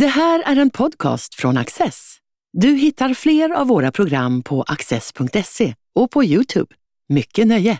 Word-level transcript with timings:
Det 0.00 0.06
här 0.06 0.42
är 0.46 0.56
en 0.56 0.70
podcast 0.70 1.34
från 1.34 1.56
Access. 1.56 2.16
Du 2.52 2.68
hittar 2.68 3.14
fler 3.14 3.50
av 3.50 3.66
våra 3.66 3.92
program 3.92 4.42
på 4.42 4.62
access.se 4.62 5.74
och 5.94 6.10
på 6.10 6.24
Youtube. 6.24 6.74
Mycket 7.08 7.46
nöje! 7.46 7.78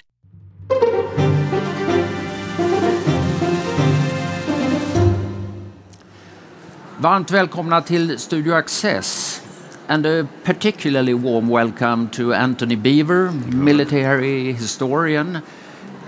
Varmt 6.98 7.30
välkomna 7.30 7.82
till 7.82 8.18
Studio 8.18 8.52
Access 8.54 9.40
and 9.86 10.06
a 10.06 10.26
particularly 10.44 11.12
warm 11.12 11.48
welcome 11.48 12.08
to 12.12 12.32
Anthony 12.32 12.76
Beaver, 12.76 13.30
military 13.56 14.52
historian, 14.52 15.38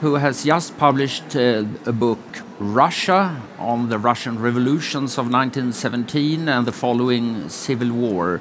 who 0.01 0.17
has 0.17 0.47
just 0.47 0.79
published 0.79 1.37
uh, 1.37 1.67
a 1.87 1.93
book, 1.93 2.39
Russia, 2.59 3.41
on 3.59 3.89
the 3.89 3.99
Russian 3.99 4.41
revolutions 4.41 5.19
of 5.19 5.31
1917 5.31 6.49
and 6.49 6.67
the 6.67 6.73
following 6.73 7.49
civil 7.49 7.93
war. 7.93 8.41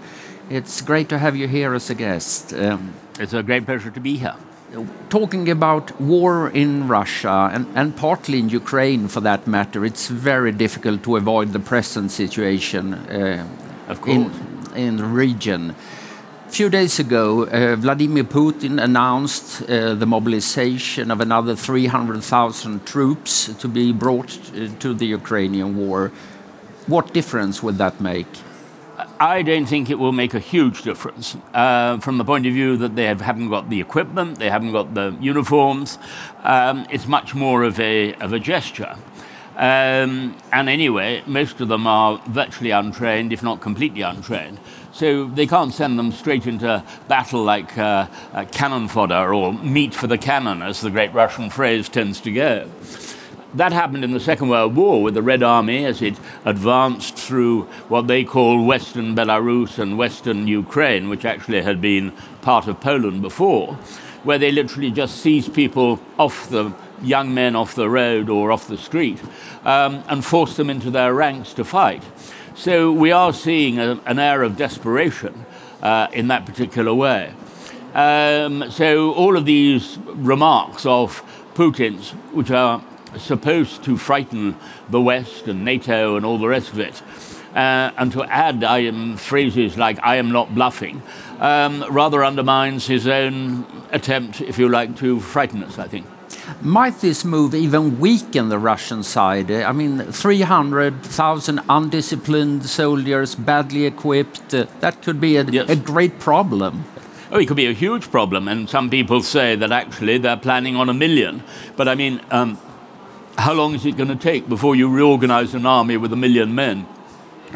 It's 0.50 0.82
great 0.82 1.10
to 1.10 1.18
have 1.18 1.36
you 1.36 1.48
here 1.48 1.74
as 1.74 1.90
a 1.90 1.96
guest. 1.96 2.54
Um, 2.54 2.94
It's 3.20 3.34
a 3.34 3.44
great 3.44 3.66
pleasure 3.66 3.92
to 3.92 4.00
be 4.00 4.18
here. 4.18 4.36
talking 5.10 5.50
about 5.50 6.00
war 6.02 6.50
in 6.50 6.88
Russia 6.88 7.50
and, 7.54 7.66
and 7.76 7.96
partly 7.96 8.40
in 8.40 8.50
Ukraine 8.50 9.08
for 9.08 9.22
that 9.22 9.48
matter, 9.48 9.86
it's 9.86 10.08
very 10.08 10.52
difficult 10.52 11.04
to 11.04 11.16
avoid 11.16 11.54
the 11.54 11.60
present 11.60 12.12
situation 12.12 12.94
uh, 12.94 13.48
Of 13.88 14.06
in, 14.08 14.32
in 14.76 14.98
the 14.98 15.06
region. 15.06 15.74
A 16.48 16.50
few 16.50 16.70
days 16.70 16.98
ago, 16.98 17.44
uh, 17.44 17.76
Vladimir 17.76 18.24
Putin 18.24 18.82
announced 18.82 19.62
uh, 19.64 19.94
the 19.96 20.06
mobilization 20.06 21.12
of 21.12 21.20
another 21.20 21.56
300,000 21.58 22.86
troops 22.86 23.54
to 23.60 23.68
be 23.68 23.92
brought 23.92 24.40
uh, 24.56 24.70
to 24.80 24.94
the 24.94 25.06
Ukrainian 25.06 25.76
war. 25.76 26.10
What 26.88 27.14
difference 27.14 27.62
would 27.62 27.78
that 27.80 28.00
make? 28.00 28.28
I 29.20 29.42
don't 29.42 29.66
think 29.66 29.90
it 29.90 30.00
will 30.00 30.14
make 30.14 30.34
a 30.34 30.40
huge 30.40 30.84
difference 30.84 31.36
uh, 31.54 32.00
from 32.00 32.18
the 32.18 32.24
point 32.24 32.48
of 32.48 32.54
view 32.54 32.78
that 32.78 32.96
they 32.96 33.06
have, 33.06 33.20
haven't 33.20 33.50
got 33.50 33.70
the 33.70 33.82
equipment, 33.82 34.40
they 34.40 34.50
haven't 34.50 34.72
got 34.72 34.94
the 34.94 35.16
uniforms. 35.20 36.00
Um, 36.44 36.88
it's 36.90 37.08
much 37.08 37.36
more 37.36 37.64
of 37.64 37.78
a, 37.80 38.14
of 38.16 38.32
a 38.32 38.40
gesture. 38.40 38.96
Um, 39.58 40.38
and 40.54 40.70
anyway, 40.70 41.24
most 41.26 41.62
of 41.62 41.68
them 41.68 41.88
are 41.88 42.22
virtually 42.28 42.70
untrained, 42.70 43.34
if 43.34 43.42
not 43.42 43.60
completely 43.60 44.02
untrained. 44.02 44.60
So 44.94 45.26
they 45.26 45.48
can't 45.48 45.74
send 45.74 45.98
them 45.98 46.12
straight 46.12 46.46
into 46.46 46.84
battle 47.08 47.44
like 47.44 47.76
uh, 47.76 48.08
uh, 48.34 48.46
cannon 48.52 48.88
fodder 48.88 49.34
or 49.34 49.54
meat 49.54 49.96
for 49.96 50.06
the 50.06 50.18
cannon, 50.18 50.62
as 50.62 50.82
the 50.82 50.92
great 50.92 51.12
Russian 51.12 51.50
phrase 51.50 51.90
tends 51.90 52.22
to 52.22 52.32
go. 52.32 52.70
That 53.56 53.74
happened 53.74 54.04
in 54.04 54.12
the 54.12 54.20
Second 54.20 54.50
World 54.50 54.76
War 54.76 55.02
with 55.02 55.16
the 55.16 55.24
Red 55.24 55.42
Army 55.42 55.86
as 55.86 56.04
it 56.04 56.20
advanced 56.46 57.18
through 57.18 57.64
what 57.88 58.06
they 58.06 58.24
call 58.24 58.64
Western 58.64 59.16
Belarus 59.16 59.80
and 59.80 59.98
Western 59.98 60.48
Ukraine, 60.48 61.10
which 61.10 61.26
actually 61.26 61.64
had 61.64 61.82
been 61.82 62.12
part 62.44 62.68
of 62.68 62.80
Poland 62.80 63.24
before, 63.24 63.74
where 64.24 64.38
they 64.38 64.52
literally 64.52 64.92
just 64.92 65.18
seized 65.18 65.56
people 65.56 66.00
off 66.20 66.50
the 66.50 66.72
young 67.02 67.34
men 67.34 67.56
off 67.56 67.76
the 67.76 67.90
road 67.90 68.30
or 68.30 68.52
off 68.52 68.68
the 68.68 68.78
street 68.78 69.20
um, 69.64 70.04
and 70.08 70.24
force 70.24 70.56
them 70.56 70.70
into 70.70 70.92
their 70.92 71.14
ranks 71.14 71.54
to 71.54 71.64
fight. 71.64 72.04
So 72.56 72.92
we 72.92 73.12
are 73.12 73.34
seeing 73.34 73.80
a, 73.80 74.00
an 74.06 74.20
air 74.20 74.42
of 74.44 74.58
desperation 74.58 75.46
uh, 75.82 76.08
in 76.12 76.28
that 76.30 76.46
particular 76.46 76.94
way. 76.94 77.34
Um, 77.94 78.70
so 78.72 79.14
all 79.14 79.38
of 79.38 79.46
these 79.46 79.98
remarks 80.08 80.86
of 80.86 81.24
Putin's, 81.54 82.12
which 82.34 82.52
are 82.52 82.84
supposed 83.18 83.84
to 83.84 83.98
frighten 83.98 84.56
the 84.90 85.02
West 85.02 85.48
and 85.48 85.66
NATO 85.66 86.16
and 86.16 86.26
all 86.26 86.38
the 86.38 86.48
rest 86.48 86.74
of 86.74 86.80
it, 86.80 87.02
uh, 87.56 87.92
and 87.98 88.12
to 88.12 88.24
add 88.24 88.64
I 88.64 88.80
am, 88.80 89.18
phrases 89.18 89.78
like 89.78 90.00
"I 90.04 90.18
am 90.18 90.32
not 90.32 90.54
bluffing," 90.54 91.02
um, 91.40 91.84
rather 91.90 92.24
undermines 92.24 92.86
his 92.86 93.08
own 93.08 93.66
attempt, 93.92 94.42
if 94.42 94.60
you 94.60 94.70
like, 94.70 94.98
to 94.98 95.20
frighten 95.20 95.64
us. 95.64 95.80
I 95.80 95.88
think. 95.88 96.06
Might 96.62 97.02
this 97.02 97.24
move 97.26 97.54
even 97.54 98.00
weaken 98.00 98.50
the 98.50 98.58
Russian 98.60 99.04
side? 99.04 99.52
I 99.52 99.72
mean, 99.72 100.00
300,000 100.00 101.60
undisciplined 101.70 102.66
soldiers, 102.66 103.36
badly 103.36 103.86
equipped, 103.86 104.54
uh, 104.54 104.66
that 104.80 105.02
could 105.02 105.20
be 105.20 105.38
a, 105.38 105.44
Yes. 105.44 105.70
a 105.70 105.76
great 105.76 106.20
problem. 106.20 106.86
Oh, 107.32 107.38
it 107.40 107.48
could 107.48 107.58
be 107.58 107.68
a 107.68 107.74
huge 107.74 108.10
problem, 108.10 108.48
and 108.48 108.70
some 108.70 108.90
people 108.90 109.22
say 109.22 109.56
that 109.58 109.72
actually 109.72 110.18
they're 110.18 110.38
planning 110.38 110.76
on 110.78 110.88
a 110.90 110.94
million. 110.94 111.44
But 111.76 111.88
I 111.90 111.96
mean, 111.96 112.22
um, 112.32 112.58
how 113.38 113.54
long 113.54 113.76
is 113.76 113.86
it 113.86 113.98
going 113.98 114.10
to 114.10 114.16
take 114.16 114.48
before 114.48 114.76
you 114.76 114.88
reorganize 114.90 115.54
an 115.54 115.66
army 115.66 115.98
with 115.98 116.14
a 116.14 116.16
million 116.16 116.56
men 116.56 116.86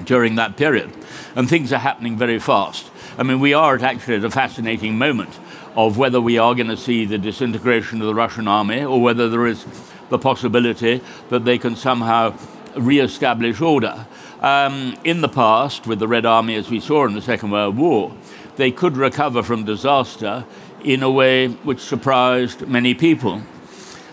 during 0.03 0.35
that 0.35 0.57
period? 0.57 0.91
And 1.35 1.47
things 1.50 1.72
are 1.72 1.80
happening 1.80 2.18
very 2.18 2.40
fast. 2.40 2.91
I 3.18 3.24
mean, 3.24 3.40
we 3.40 3.53
are 3.53 3.75
at 3.75 3.84
actually 3.84 4.16
at 4.16 4.24
a 4.25 4.30
fascinating 4.30 4.97
moment 4.97 5.40
of 5.75 5.97
whether 5.97 6.19
we 6.19 6.37
are 6.37 6.53
going 6.55 6.67
to 6.67 6.77
see 6.77 7.05
the 7.05 7.17
disintegration 7.17 8.01
of 8.01 8.07
the 8.07 8.15
Russian 8.15 8.47
army 8.47 8.83
or 8.83 9.01
whether 9.01 9.29
there 9.29 9.47
is 9.47 9.65
the 10.09 10.19
possibility 10.19 11.01
that 11.29 11.45
they 11.45 11.57
can 11.57 11.75
somehow 11.75 12.37
re-establish 12.75 13.61
order. 13.61 14.05
Um, 14.41 14.97
in 15.03 15.21
the 15.21 15.29
past, 15.29 15.87
with 15.87 15.99
the 15.99 16.07
Red 16.07 16.25
Army, 16.25 16.55
as 16.55 16.69
we 16.69 16.79
saw 16.79 17.05
in 17.05 17.13
the 17.13 17.21
Second 17.21 17.51
World 17.51 17.77
War, 17.77 18.15
they 18.55 18.71
could 18.71 18.97
recover 18.97 19.43
from 19.43 19.65
disaster 19.65 20.45
in 20.83 21.03
a 21.03 21.11
way 21.11 21.47
which 21.47 21.79
surprised 21.79 22.67
many 22.67 22.93
people. 22.93 23.41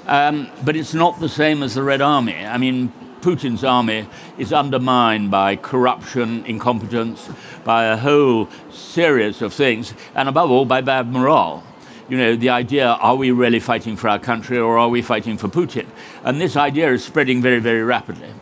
Um, 0.06 0.48
but 0.64 0.76
it's 0.76 0.94
not 0.94 1.20
the 1.20 1.28
same 1.28 1.62
as 1.62 1.74
the 1.74 1.82
Red 1.82 2.00
Army. 2.00 2.36
I 2.36 2.58
mean, 2.58 2.92
Putin's 3.20 3.64
army 3.64 4.08
is 4.36 4.52
undermined 4.52 5.30
by 5.30 5.56
corruption, 5.56 6.44
incompetence, 6.46 7.28
by 7.64 7.84
a 7.84 7.96
whole 7.96 8.48
series 8.70 9.42
of 9.42 9.52
things, 9.52 9.94
and 10.14 10.28
above 10.28 10.50
all, 10.50 10.64
by 10.64 10.80
bad 10.80 11.12
morale. 11.12 11.62
You 12.08 12.16
know, 12.16 12.36
the 12.36 12.48
idea 12.48 12.86
are 12.86 13.16
we 13.16 13.30
really 13.30 13.60
fighting 13.60 13.96
for 13.96 14.08
our 14.08 14.18
country 14.18 14.58
or 14.58 14.78
are 14.78 14.88
we 14.88 15.02
fighting 15.02 15.36
for 15.36 15.48
Putin? 15.48 15.86
And 16.24 16.40
this 16.40 16.56
idea 16.56 16.90
is 16.92 17.04
spreading 17.04 17.42
very, 17.42 17.60
very 17.60 17.82
rapidly. 17.82 18.32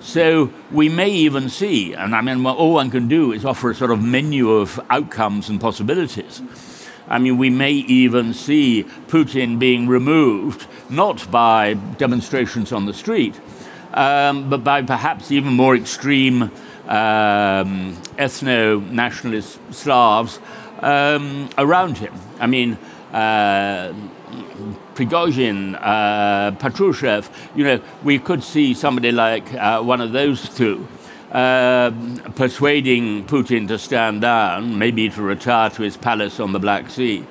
So 0.00 0.50
we 0.70 0.88
may 0.88 1.10
even 1.10 1.50
see, 1.50 1.92
and 1.92 2.14
I 2.14 2.22
mean, 2.22 2.46
all 2.46 2.72
one 2.72 2.90
can 2.90 3.08
do 3.08 3.32
is 3.32 3.44
offer 3.44 3.70
a 3.70 3.74
sort 3.74 3.90
of 3.90 4.02
menu 4.02 4.50
of 4.50 4.80
outcomes 4.88 5.50
and 5.50 5.60
possibilities. 5.60 6.40
I 7.06 7.18
mean, 7.18 7.36
we 7.36 7.50
may 7.50 7.72
even 7.72 8.32
see 8.32 8.84
Putin 9.08 9.58
being 9.58 9.88
removed, 9.88 10.66
not 10.88 11.30
by 11.30 11.74
demonstrations 11.74 12.72
on 12.72 12.86
the 12.86 12.94
street, 12.94 13.34
um, 13.94 14.48
but 14.50 14.64
by 14.64 14.82
perhaps 14.82 15.30
even 15.30 15.52
more 15.54 15.76
extreme 15.76 16.50
um, 16.88 17.96
ethno 18.18 18.88
nationalist 18.90 19.58
Slavs 19.70 20.38
um, 20.80 21.48
around 21.56 21.98
him. 21.98 22.12
I 22.38 22.46
mean, 22.46 22.78
uh, 23.12 23.92
Prigozhin, 24.94 25.78
uh, 25.80 26.52
Patrushev, 26.52 27.28
you 27.54 27.64
know, 27.64 27.80
we 28.02 28.18
could 28.18 28.42
see 28.42 28.74
somebody 28.74 29.12
like 29.12 29.52
uh, 29.54 29.82
one 29.82 30.00
of 30.00 30.12
those 30.12 30.48
two 30.54 30.86
uh, 31.32 31.90
persuading 32.34 33.24
Putin 33.24 33.68
to 33.68 33.78
stand 33.78 34.20
down, 34.20 34.78
maybe 34.78 35.08
to 35.08 35.22
retire 35.22 35.70
to 35.70 35.82
his 35.82 35.96
palace 35.96 36.40
on 36.40 36.52
the 36.52 36.58
Black 36.58 36.90
Sea. 36.90 37.24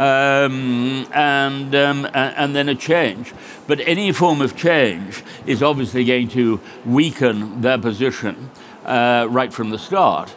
Um, 0.00 1.06
and, 1.12 1.74
um, 1.74 2.08
and 2.14 2.56
then 2.56 2.70
a 2.70 2.74
change. 2.74 3.34
But 3.66 3.80
any 3.80 4.12
form 4.12 4.40
of 4.40 4.56
change 4.56 5.22
is 5.44 5.62
obviously 5.62 6.04
going 6.04 6.28
to 6.28 6.58
weaken 6.86 7.60
their 7.60 7.76
position 7.76 8.50
uh, 8.86 9.26
right 9.28 9.52
from 9.52 9.68
the 9.68 9.78
start. 9.78 10.34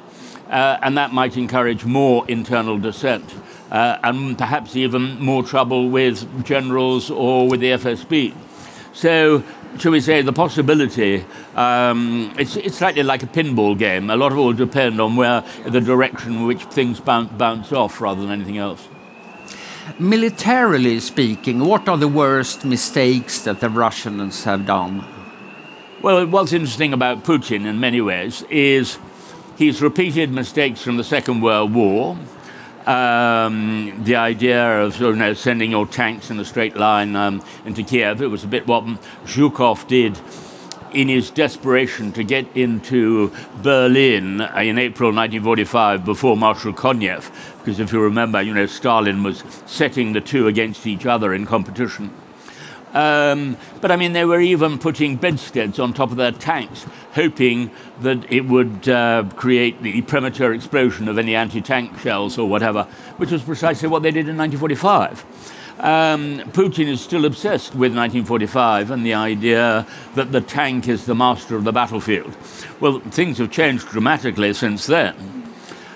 Uh, 0.49 0.77
and 0.81 0.97
that 0.97 1.13
might 1.13 1.37
encourage 1.37 1.85
more 1.85 2.25
internal 2.27 2.77
dissent 2.77 3.33
uh, 3.71 3.99
and 4.03 4.37
perhaps 4.37 4.75
even 4.75 5.17
more 5.19 5.43
trouble 5.43 5.89
with 5.89 6.45
generals 6.45 7.09
or 7.09 7.47
with 7.47 7.61
the 7.61 7.71
FSB. 7.71 8.35
So, 8.91 9.43
shall 9.79 9.93
we 9.93 10.01
say, 10.01 10.21
the 10.21 10.33
possibility, 10.33 11.25
um, 11.55 12.33
it's, 12.37 12.55
it's 12.57 12.77
slightly 12.77 13.01
like 13.01 13.23
a 13.23 13.27
pinball 13.27 13.77
game. 13.77 14.09
A 14.09 14.15
lot 14.15 14.31
of 14.31 14.37
it 14.37 14.41
will 14.41 14.53
depend 14.53 14.99
on 14.99 15.15
where 15.15 15.43
the 15.65 15.79
direction 15.79 16.45
which 16.45 16.63
things 16.65 16.99
bounce, 16.99 17.31
bounce 17.31 17.71
off 17.71 18.01
rather 18.01 18.21
than 18.21 18.29
anything 18.29 18.57
else. 18.57 18.87
Militarily 19.99 20.99
speaking, 20.99 21.59
what 21.59 21.89
are 21.89 21.97
the 21.97 22.07
worst 22.07 22.63
mistakes 22.65 23.43
that 23.43 23.59
the 23.59 23.69
Russians 23.69 24.43
have 24.45 24.65
done? 24.65 25.05
Well, 26.01 26.25
what's 26.25 26.53
interesting 26.53 26.93
about 26.93 27.23
Putin 27.23 27.65
in 27.65 27.79
many 27.79 28.01
ways 28.01 28.43
is 28.49 28.97
he's 29.57 29.81
repeated 29.81 30.31
mistakes 30.31 30.81
from 30.81 30.97
the 30.97 31.03
Second 31.03 31.41
World 31.41 31.73
War. 31.73 32.17
Um, 32.85 34.03
the 34.03 34.15
idea 34.15 34.81
of 34.81 34.99
you 34.99 35.15
know, 35.15 35.33
sending 35.33 35.71
your 35.71 35.85
tanks 35.85 36.29
in 36.29 36.39
a 36.39 36.45
straight 36.45 36.75
line 36.75 37.15
um, 37.15 37.43
into 37.65 37.83
Kiev, 37.83 38.21
it 38.21 38.27
was 38.27 38.43
a 38.43 38.47
bit 38.47 38.67
what 38.67 38.85
Zhukov 39.25 39.87
did 39.87 40.19
in 40.93 41.07
his 41.07 41.29
desperation 41.29 42.11
to 42.13 42.23
get 42.23 42.45
into 42.55 43.31
Berlin 43.61 44.41
in 44.41 44.77
April 44.77 45.11
1945 45.11 46.05
before 46.05 46.37
Marshal 46.37 46.73
Konev, 46.73 47.31
because 47.59 47.79
if 47.79 47.91
you 47.91 48.01
remember, 48.01 48.41
you 48.41 48.53
know, 48.53 48.65
Stalin 48.65 49.23
was 49.23 49.43
setting 49.65 50.13
the 50.13 50.21
two 50.21 50.47
against 50.47 50.85
each 50.85 51.05
other 51.05 51.33
in 51.33 51.45
competition. 51.45 52.11
Um, 52.93 53.57
but 53.81 53.91
I 53.91 53.95
mean, 53.95 54.13
they 54.13 54.23
were 54.23 54.39
even 54.39 54.77
putting 54.77 55.15
bedsteads 55.15 55.79
on 55.79 55.93
top 55.93 56.11
of 56.11 56.17
their 56.17 56.31
tanks, 56.31 56.85
hoping 57.13 57.71
that 58.01 58.31
it 58.31 58.41
would 58.41 58.87
uh, 58.87 59.23
create 59.35 59.81
the 59.81 60.03
premature 60.03 60.53
explosion 60.53 61.07
of 61.07 61.17
any 61.17 61.35
anti 61.35 61.59
tank 61.59 61.97
shells 61.99 62.37
or 62.37 62.47
whatever, 62.47 62.83
which 63.17 63.31
was 63.31 63.41
precisely 63.41 63.89
what 63.89 64.03
they 64.03 64.11
did 64.11 64.29
in 64.29 64.37
1945. 64.37 65.25
Um, 65.79 66.39
Putin 66.51 66.87
is 66.87 67.01
still 67.01 67.25
obsessed 67.25 67.73
with 67.73 67.95
1945 67.95 68.91
and 68.91 69.05
the 69.05 69.15
idea 69.15 69.87
that 70.15 70.31
the 70.31 70.41
tank 70.41 70.87
is 70.87 71.05
the 71.05 71.15
master 71.15 71.55
of 71.55 71.63
the 71.63 71.71
battlefield. 71.71 72.37
Well, 72.79 72.99
things 72.99 73.39
have 73.39 73.51
changed 73.51 73.87
dramatically 73.87 74.53
since 74.53 74.85
then. 74.85 75.15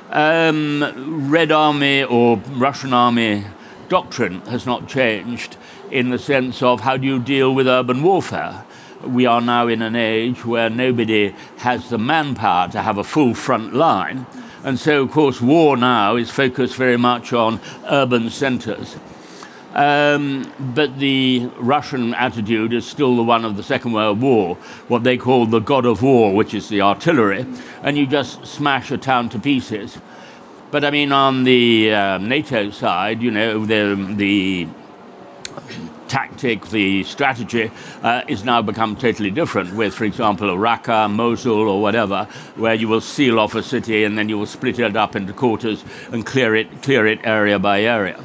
Um, 0.09 1.29
Red 1.29 1.51
Army 1.51 2.03
or 2.03 2.37
Russian 2.53 2.93
Army 2.93 3.45
doctrine 3.87 4.41
has 4.41 4.65
not 4.65 4.87
changed 4.87 5.57
in 5.91 6.09
the 6.09 6.19
sense 6.19 6.63
of 6.63 6.81
how 6.81 6.97
do 6.97 7.05
you 7.05 7.19
deal 7.19 7.53
with 7.53 7.67
urban 7.67 8.01
warfare. 8.01 8.65
We 9.03 9.25
are 9.25 9.41
now 9.41 9.67
in 9.67 9.81
an 9.81 9.95
age 9.95 10.43
where 10.43 10.69
nobody 10.69 11.35
has 11.57 11.89
the 11.89 11.97
manpower 11.97 12.69
to 12.69 12.81
have 12.81 12.97
a 12.97 13.03
full 13.03 13.33
front 13.35 13.73
line. 13.73 14.25
And 14.63 14.79
so, 14.79 15.03
of 15.03 15.11
course, 15.11 15.39
war 15.39 15.77
now 15.77 16.15
is 16.15 16.31
focused 16.31 16.75
very 16.75 16.97
much 16.97 17.31
on 17.31 17.61
urban 17.85 18.29
centres. 18.29 18.97
Um, 19.77 20.51
but 20.59 20.97
the 20.97 21.51
Russian 21.59 22.15
attitude 22.15 22.73
is 22.73 22.83
still 22.87 23.15
the 23.15 23.21
one 23.21 23.45
of 23.45 23.57
the 23.57 23.63
Second 23.63 23.93
World 23.93 24.19
War, 24.19 24.55
what 24.87 25.03
they 25.03 25.17
call 25.17 25.45
the 25.45 25.59
god 25.59 25.85
of 25.85 26.01
war, 26.01 26.33
which 26.33 26.55
is 26.55 26.67
the 26.67 26.81
artillery, 26.81 27.45
and 27.83 27.95
you 27.95 28.07
just 28.07 28.43
smash 28.47 28.89
a 28.89 28.97
town 28.97 29.29
to 29.29 29.39
pieces. 29.39 29.99
But 30.71 30.83
I 30.83 30.89
mean, 30.89 31.11
on 31.11 31.43
the 31.43 31.93
uh, 31.93 32.17
NATO 32.17 32.71
side, 32.71 33.21
you 33.21 33.29
know, 33.29 33.67
the, 33.67 34.13
the 34.15 34.67
tactic, 36.07 36.69
the 36.69 37.03
strategy 37.03 37.69
uh, 38.01 38.23
is 38.27 38.43
now 38.43 38.63
become 38.63 38.95
totally 38.95 39.29
different. 39.29 39.75
With, 39.75 39.93
for 39.93 40.05
example, 40.05 40.47
Raqqa, 40.57 41.13
Mosul, 41.13 41.69
or 41.69 41.81
whatever, 41.83 42.27
where 42.55 42.73
you 42.73 42.87
will 42.87 43.01
seal 43.01 43.39
off 43.39 43.53
a 43.53 43.61
city 43.61 44.03
and 44.03 44.17
then 44.17 44.27
you 44.27 44.39
will 44.39 44.47
split 44.47 44.79
it 44.79 44.95
up 44.95 45.15
into 45.15 45.33
quarters 45.33 45.85
and 46.11 46.25
clear 46.25 46.55
it, 46.55 46.81
clear 46.81 47.05
it 47.05 47.19
area 47.23 47.59
by 47.59 47.83
area. 47.83 48.19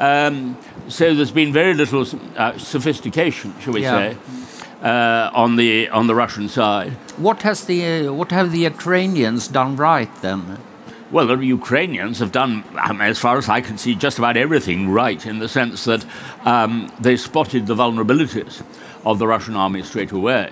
Um, 0.00 0.56
so 0.88 1.14
there's 1.14 1.30
been 1.30 1.52
very 1.52 1.74
little 1.74 2.06
uh, 2.36 2.56
sophistication, 2.56 3.54
shall 3.60 3.74
we 3.74 3.82
yeah. 3.82 4.14
say, 4.14 4.16
uh, 4.82 5.30
on 5.34 5.56
the 5.56 5.90
on 5.90 6.06
the 6.06 6.14
Russian 6.14 6.48
side. 6.48 6.92
What 7.18 7.42
has 7.42 7.66
the 7.66 8.08
uh, 8.08 8.12
what 8.12 8.32
have 8.32 8.50
the 8.50 8.60
Ukrainians 8.60 9.46
done 9.46 9.76
right 9.76 10.10
then? 10.22 10.58
Well, 11.10 11.26
the 11.26 11.36
Ukrainians 11.38 12.20
have 12.20 12.32
done, 12.32 12.64
um, 12.88 13.00
as 13.00 13.18
far 13.18 13.36
as 13.36 13.48
I 13.48 13.60
can 13.60 13.76
see, 13.76 13.94
just 13.96 14.18
about 14.18 14.36
everything 14.36 14.88
right 14.88 15.26
in 15.26 15.40
the 15.40 15.48
sense 15.48 15.84
that 15.84 16.06
um, 16.44 16.90
they 17.00 17.16
spotted 17.16 17.66
the 17.66 17.74
vulnerabilities 17.74 18.62
of 19.04 19.18
the 19.18 19.26
Russian 19.26 19.56
army 19.56 19.82
straight 19.82 20.12
away. 20.12 20.50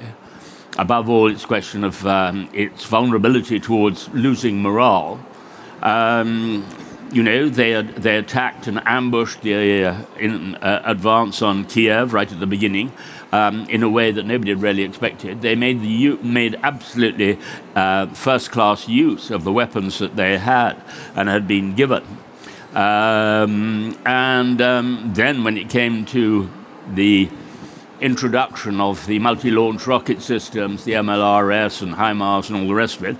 Above 0.77 1.09
all, 1.09 1.31
it's 1.31 1.45
a 1.45 1.47
question 1.47 1.85
of 1.85 2.05
um, 2.07 2.51
its 2.53 2.85
vulnerability 2.85 3.61
towards 3.61 4.09
losing 4.11 4.61
morale. 4.61 5.21
You 7.11 7.23
know, 7.23 7.49
they, 7.49 7.81
they 7.83 8.19
attacked 8.19 8.67
and 8.67 8.83
ambushed 8.87 9.41
the 9.41 9.85
uh, 9.85 10.03
in, 10.19 10.57
uh, 10.57 10.83
advance 10.85 11.41
on 11.41 11.65
Kiev 11.65 12.13
right 12.13 12.31
at 12.31 12.39
the 12.39 12.47
beginning 12.47 12.93
um, 13.33 13.67
in 13.69 13.83
a 13.83 13.89
way 13.89 14.11
that 14.13 14.25
nobody 14.25 14.51
had 14.51 14.63
really 14.63 14.83
expected. 14.83 15.41
They 15.41 15.55
made, 15.55 15.81
the, 15.81 16.17
made 16.17 16.59
absolutely 16.63 17.39
uh, 17.75 18.07
first 18.09 18.51
class 18.51 18.89
use 18.89 19.31
of 19.31 19.45
the 19.45 19.53
weapons 19.53 19.99
that 19.99 20.17
they 20.17 20.39
had 20.39 20.83
and 21.15 21.29
had 21.29 21.49
been 21.49 21.75
given. 21.75 22.05
Um, 22.75 23.99
and 24.05 24.61
um, 24.61 25.13
then, 25.15 25.43
when 25.43 25.57
it 25.57 25.71
came 25.71 26.05
to 26.07 26.51
the 26.93 27.31
introduction 28.01 28.81
of 28.81 29.07
the 29.07 29.19
multi 29.19 29.51
launch 29.51 29.87
rocket 29.87 30.21
systems, 30.21 30.85
the 30.85 30.93
MLRS 30.93 31.83
and 31.83 31.95
HIMARS 31.95 32.49
and 32.49 32.59
all 32.59 32.69
the 32.69 32.75
rest 32.75 32.99
of 32.99 33.05
it, 33.05 33.17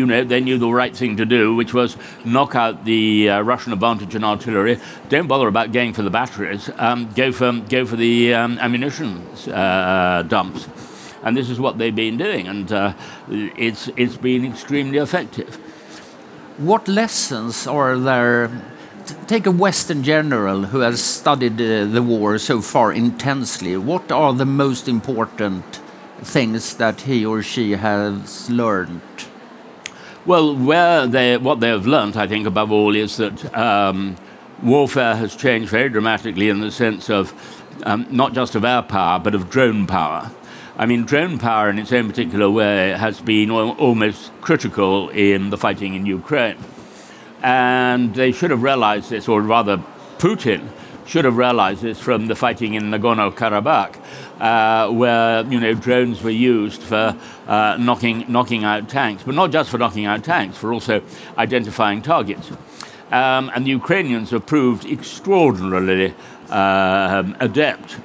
you 0.00 0.06
know, 0.06 0.24
they 0.24 0.40
knew 0.40 0.56
the 0.56 0.72
right 0.72 0.96
thing 0.96 1.18
to 1.18 1.26
do, 1.26 1.54
which 1.54 1.74
was 1.74 1.96
knock 2.24 2.54
out 2.54 2.86
the 2.86 3.28
uh, 3.28 3.40
Russian 3.42 3.74
advantage 3.74 4.14
in 4.14 4.24
artillery. 4.24 4.78
Don't 5.10 5.26
bother 5.26 5.46
about 5.46 5.72
going 5.72 5.92
for 5.92 6.00
the 6.02 6.10
batteries. 6.10 6.70
Um, 6.78 7.12
go 7.14 7.32
for 7.32 7.52
go 7.68 7.84
for 7.84 7.96
the 7.96 8.32
um, 8.32 8.58
ammunition 8.58 9.18
uh, 9.52 10.22
dumps, 10.22 10.68
and 11.22 11.36
this 11.36 11.50
is 11.50 11.60
what 11.60 11.76
they've 11.76 11.94
been 11.94 12.16
doing, 12.16 12.48
and 12.48 12.72
uh, 12.72 12.94
it's 13.28 13.90
it's 13.96 14.16
been 14.16 14.46
extremely 14.46 14.96
effective. 14.98 15.56
What 16.56 16.88
lessons 16.88 17.66
are 17.66 17.98
there? 17.98 18.50
Take 19.26 19.46
a 19.46 19.50
Western 19.50 20.02
general 20.02 20.64
who 20.72 20.80
has 20.80 21.02
studied 21.02 21.60
uh, 21.60 21.84
the 21.84 22.02
war 22.02 22.38
so 22.38 22.62
far 22.62 22.90
intensely. 22.92 23.76
What 23.76 24.10
are 24.10 24.32
the 24.32 24.46
most 24.46 24.88
important 24.88 25.64
things 26.22 26.76
that 26.76 27.02
he 27.02 27.26
or 27.26 27.42
she 27.42 27.72
has 27.72 28.48
learned? 28.48 29.29
Well, 30.30 30.54
where 30.54 31.08
they, 31.08 31.38
what 31.38 31.58
they 31.58 31.70
have 31.70 31.88
learnt, 31.88 32.16
I 32.16 32.28
think, 32.28 32.46
above 32.46 32.70
all, 32.70 32.94
is 32.94 33.16
that 33.16 33.52
um, 33.52 34.14
warfare 34.62 35.16
has 35.16 35.34
changed 35.34 35.70
very 35.70 35.88
dramatically 35.88 36.48
in 36.48 36.60
the 36.60 36.70
sense 36.70 37.10
of 37.10 37.34
um, 37.82 38.06
not 38.12 38.32
just 38.32 38.54
of 38.54 38.64
air 38.64 38.82
power, 38.82 39.18
but 39.18 39.34
of 39.34 39.50
drone 39.50 39.88
power. 39.88 40.30
I 40.78 40.86
mean, 40.86 41.04
drone 41.04 41.40
power 41.40 41.68
in 41.68 41.80
its 41.80 41.92
own 41.92 42.06
particular 42.06 42.48
way 42.48 42.90
has 42.90 43.20
been 43.20 43.50
al- 43.50 43.72
almost 43.72 44.30
critical 44.40 45.08
in 45.08 45.50
the 45.50 45.58
fighting 45.58 45.94
in 45.94 46.06
Ukraine. 46.06 46.58
And 47.42 48.14
they 48.14 48.30
should 48.30 48.52
have 48.52 48.62
realized 48.62 49.10
this, 49.10 49.26
or 49.26 49.42
rather, 49.42 49.82
Putin 50.18 50.68
should 51.06 51.24
have 51.24 51.38
realized 51.38 51.82
this 51.82 51.98
from 51.98 52.28
the 52.28 52.36
fighting 52.36 52.74
in 52.74 52.84
Nagorno 52.84 53.34
Karabakh, 53.34 53.96
uh, 54.40 54.90
where 54.90 55.44
you 55.44 55.60
know 55.60 55.74
drones 55.74 56.22
were 56.22 56.30
used 56.30 56.82
for 56.82 57.16
uh, 57.46 57.76
knocking 57.78 58.24
knocking 58.28 58.64
out 58.64 58.88
tanks, 58.88 59.22
but 59.22 59.34
not 59.34 59.50
just 59.50 59.70
for 59.70 59.78
knocking 59.78 60.06
out 60.06 60.24
tanks, 60.24 60.56
for 60.56 60.72
also 60.72 61.02
identifying 61.38 62.02
targets. 62.02 62.50
Um, 63.12 63.50
and 63.54 63.66
the 63.66 63.70
Ukrainians 63.70 64.30
have 64.30 64.46
proved 64.46 64.84
extraordinarily 64.86 66.14
uh, 66.48 67.24
adept 67.40 67.96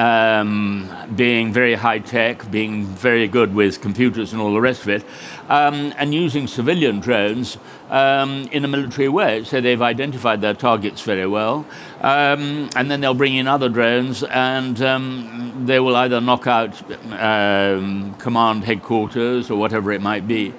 um, 0.00 0.88
being 1.14 1.52
very 1.52 1.74
high 1.74 1.98
tech, 1.98 2.50
being 2.50 2.86
very 2.86 3.28
good 3.28 3.54
with 3.54 3.82
computers 3.82 4.32
and 4.32 4.40
all 4.40 4.52
the 4.54 4.60
rest 4.60 4.82
of 4.82 4.88
it, 4.88 5.04
um, 5.50 5.92
and 5.98 6.14
using 6.14 6.46
civilian 6.46 7.00
drones 7.00 7.58
um, 7.90 8.48
in 8.50 8.64
a 8.64 8.68
military 8.68 9.08
way. 9.08 9.44
So 9.44 9.60
they've 9.60 9.82
identified 9.82 10.40
their 10.40 10.54
targets 10.54 11.02
very 11.02 11.26
well, 11.26 11.66
um, 12.00 12.70
and 12.76 12.90
then 12.90 13.02
they'll 13.02 13.12
bring 13.12 13.36
in 13.36 13.46
other 13.46 13.68
drones 13.68 14.22
and 14.22 14.80
um, 14.80 15.66
they 15.66 15.80
will 15.80 15.96
either 15.96 16.20
knock 16.20 16.46
out 16.46 16.80
um, 17.12 18.14
command 18.14 18.64
headquarters 18.64 19.50
or 19.50 19.58
whatever 19.58 19.92
it 19.92 20.00
might 20.00 20.26
be. 20.26 20.54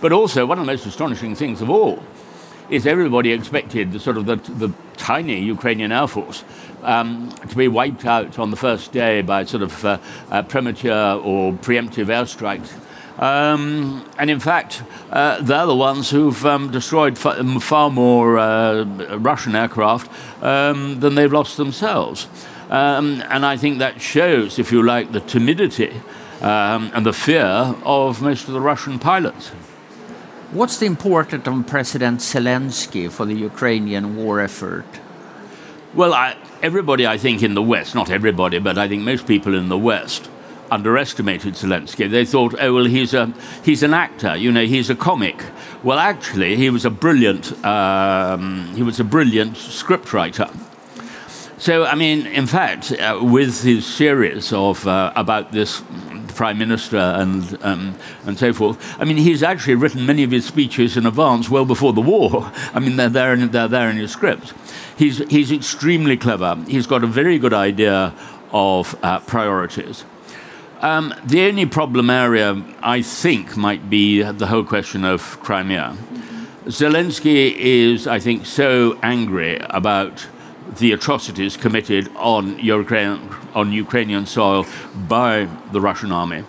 But 0.00 0.12
also, 0.12 0.46
one 0.46 0.58
of 0.58 0.64
the 0.64 0.72
most 0.72 0.86
astonishing 0.86 1.34
things 1.34 1.60
of 1.60 1.68
all 1.68 2.02
is 2.70 2.86
everybody 2.86 3.32
expected 3.32 3.92
the 3.92 4.00
sort 4.00 4.16
of 4.16 4.26
the, 4.26 4.36
the 4.36 4.72
tiny 4.96 5.40
Ukrainian 5.40 5.92
Air 5.92 6.06
Force 6.06 6.44
um, 6.82 7.30
to 7.48 7.56
be 7.56 7.68
wiped 7.68 8.04
out 8.04 8.38
on 8.38 8.50
the 8.50 8.56
first 8.56 8.92
day 8.92 9.22
by 9.22 9.44
sort 9.44 9.62
of 9.62 9.84
uh, 9.84 9.98
uh, 10.30 10.42
premature 10.42 11.20
or 11.20 11.52
preemptive 11.52 12.06
airstrikes. 12.06 12.70
Um, 13.18 14.08
and 14.16 14.30
in 14.30 14.38
fact, 14.38 14.82
uh, 15.10 15.42
they're 15.42 15.66
the 15.66 15.74
ones 15.74 16.10
who've 16.10 16.46
um, 16.46 16.70
destroyed 16.70 17.18
far, 17.18 17.90
more 17.90 18.38
uh, 18.38 18.84
Russian 19.16 19.56
aircraft 19.56 20.08
um, 20.42 21.00
than 21.00 21.16
they've 21.16 21.32
lost 21.32 21.56
themselves. 21.56 22.28
Um, 22.70 23.24
and 23.28 23.44
I 23.44 23.56
think 23.56 23.78
that 23.78 24.00
shows, 24.00 24.58
if 24.58 24.70
you 24.70 24.82
like, 24.82 25.10
the 25.10 25.20
timidity 25.20 26.00
um, 26.42 26.92
and 26.94 27.04
the 27.04 27.12
fear 27.12 27.74
of 27.82 28.22
most 28.22 28.46
of 28.46 28.54
the 28.54 28.60
Russian 28.60 28.98
pilots. 29.00 29.50
What's 30.50 30.78
the 30.78 30.86
importance 30.86 31.46
of 31.46 31.66
President 31.66 32.20
Zelensky 32.20 33.10
for 33.12 33.26
the 33.26 33.34
Ukrainian 33.34 34.16
war 34.16 34.40
effort? 34.40 34.86
Well, 35.94 36.14
I, 36.14 36.36
everybody, 36.62 37.06
I 37.06 37.18
think, 37.18 37.42
in 37.42 37.52
the 37.52 37.62
West, 37.62 37.94
not 37.94 38.10
everybody, 38.10 38.58
but 38.58 38.78
I 38.78 38.88
think 38.88 39.02
most 39.02 39.26
people 39.26 39.54
in 39.54 39.68
the 39.68 39.76
West 39.76 40.30
underestimated 40.70 41.52
Zelensky. 41.52 42.10
They 42.10 42.24
thought, 42.24 42.54
oh, 42.58 42.72
well, 42.72 42.86
he's, 42.86 43.12
a, 43.12 43.34
he's 43.62 43.82
an 43.82 43.92
actor, 43.92 44.36
you 44.36 44.50
know, 44.50 44.64
he's 44.64 44.88
a 44.88 44.94
comic. 44.94 45.36
Well, 45.82 45.98
actually, 45.98 46.56
he 46.56 46.70
was 46.70 46.86
a 46.86 46.90
brilliant, 46.90 47.52
um, 47.62 48.74
he 48.74 48.82
was 48.82 48.98
a 48.98 49.04
brilliant 49.04 49.52
scriptwriter. 49.54 50.48
So, 51.58 51.84
I 51.84 51.94
mean, 51.94 52.26
in 52.26 52.46
fact, 52.46 52.92
uh, 52.92 53.18
with 53.20 53.62
his 53.62 53.84
series 53.84 54.50
of 54.54 54.86
uh, 54.86 55.12
about 55.14 55.52
this 55.52 55.82
prime 56.38 56.56
minister 56.56 56.96
and 56.96 57.58
um, 57.62 57.96
and 58.24 58.38
so 58.38 58.52
forth, 58.52 58.78
I 59.00 59.04
mean, 59.04 59.16
he's 59.16 59.42
actually 59.42 59.74
written 59.74 60.06
many 60.06 60.22
of 60.22 60.30
his 60.30 60.46
speeches 60.46 60.96
in 60.96 61.04
advance, 61.04 61.50
well 61.50 61.64
before 61.64 61.92
the 61.92 62.00
war. 62.00 62.52
I 62.74 62.78
mean, 62.78 62.94
they're 62.94 63.08
there 63.08 63.34
in, 63.34 63.50
they're 63.50 63.66
there 63.66 63.90
in 63.90 63.96
his 63.96 64.12
scripts. 64.12 64.54
He's, 64.96 65.18
he's 65.28 65.50
extremely 65.50 66.16
clever. 66.16 66.56
He's 66.68 66.86
got 66.86 67.02
a 67.02 67.08
very 67.08 67.40
good 67.40 67.52
idea 67.52 68.14
of 68.52 68.96
uh, 69.02 69.18
priorities. 69.20 70.04
Um, 70.80 71.12
the 71.24 71.40
only 71.48 71.66
problem 71.66 72.08
area, 72.08 72.62
I 72.82 73.02
think, 73.02 73.56
might 73.56 73.90
be 73.90 74.22
the 74.22 74.46
whole 74.46 74.64
question 74.64 75.04
of 75.04 75.40
Crimea. 75.40 75.96
Zelensky 76.66 77.52
is, 77.56 78.06
I 78.06 78.20
think, 78.20 78.46
so 78.46 78.96
angry 79.02 79.58
about 79.70 80.28
the 80.76 80.92
atrocities 80.92 81.56
committed 81.56 82.10
on, 82.16 82.58
Ukraine, 82.58 83.20
on 83.54 83.72
Ukrainian 83.72 84.26
soil 84.26 84.66
by 85.08 85.48
the 85.72 85.80
Russian 85.80 86.12
army, 86.12 86.44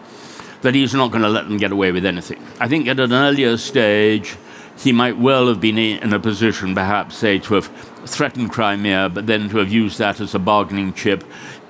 that 0.61 0.75
he's 0.75 0.93
not 0.93 1.11
going 1.11 1.23
to 1.23 1.29
let 1.29 1.47
them 1.47 1.57
get 1.57 1.71
away 1.71 1.91
with 1.91 2.05
anything. 2.05 2.45
I 2.59 2.67
think 2.67 2.87
at 2.87 2.99
an 2.99 3.13
earlier 3.13 3.57
stage, 3.57 4.35
he 4.77 4.91
might 4.91 5.17
well 5.17 5.47
have 5.47 5.59
been 5.59 5.77
in 5.77 6.13
a 6.13 6.19
position, 6.19 6.73
perhaps, 6.73 7.17
say, 7.17 7.39
to 7.39 7.55
have 7.55 7.67
threatened 8.05 8.51
Crimea, 8.51 9.09
but 9.09 9.27
then 9.27 9.49
to 9.49 9.57
have 9.57 9.71
used 9.71 9.97
that 9.99 10.21
as 10.21 10.33
a 10.33 10.39
bargaining 10.39 10.93
chip 10.93 11.23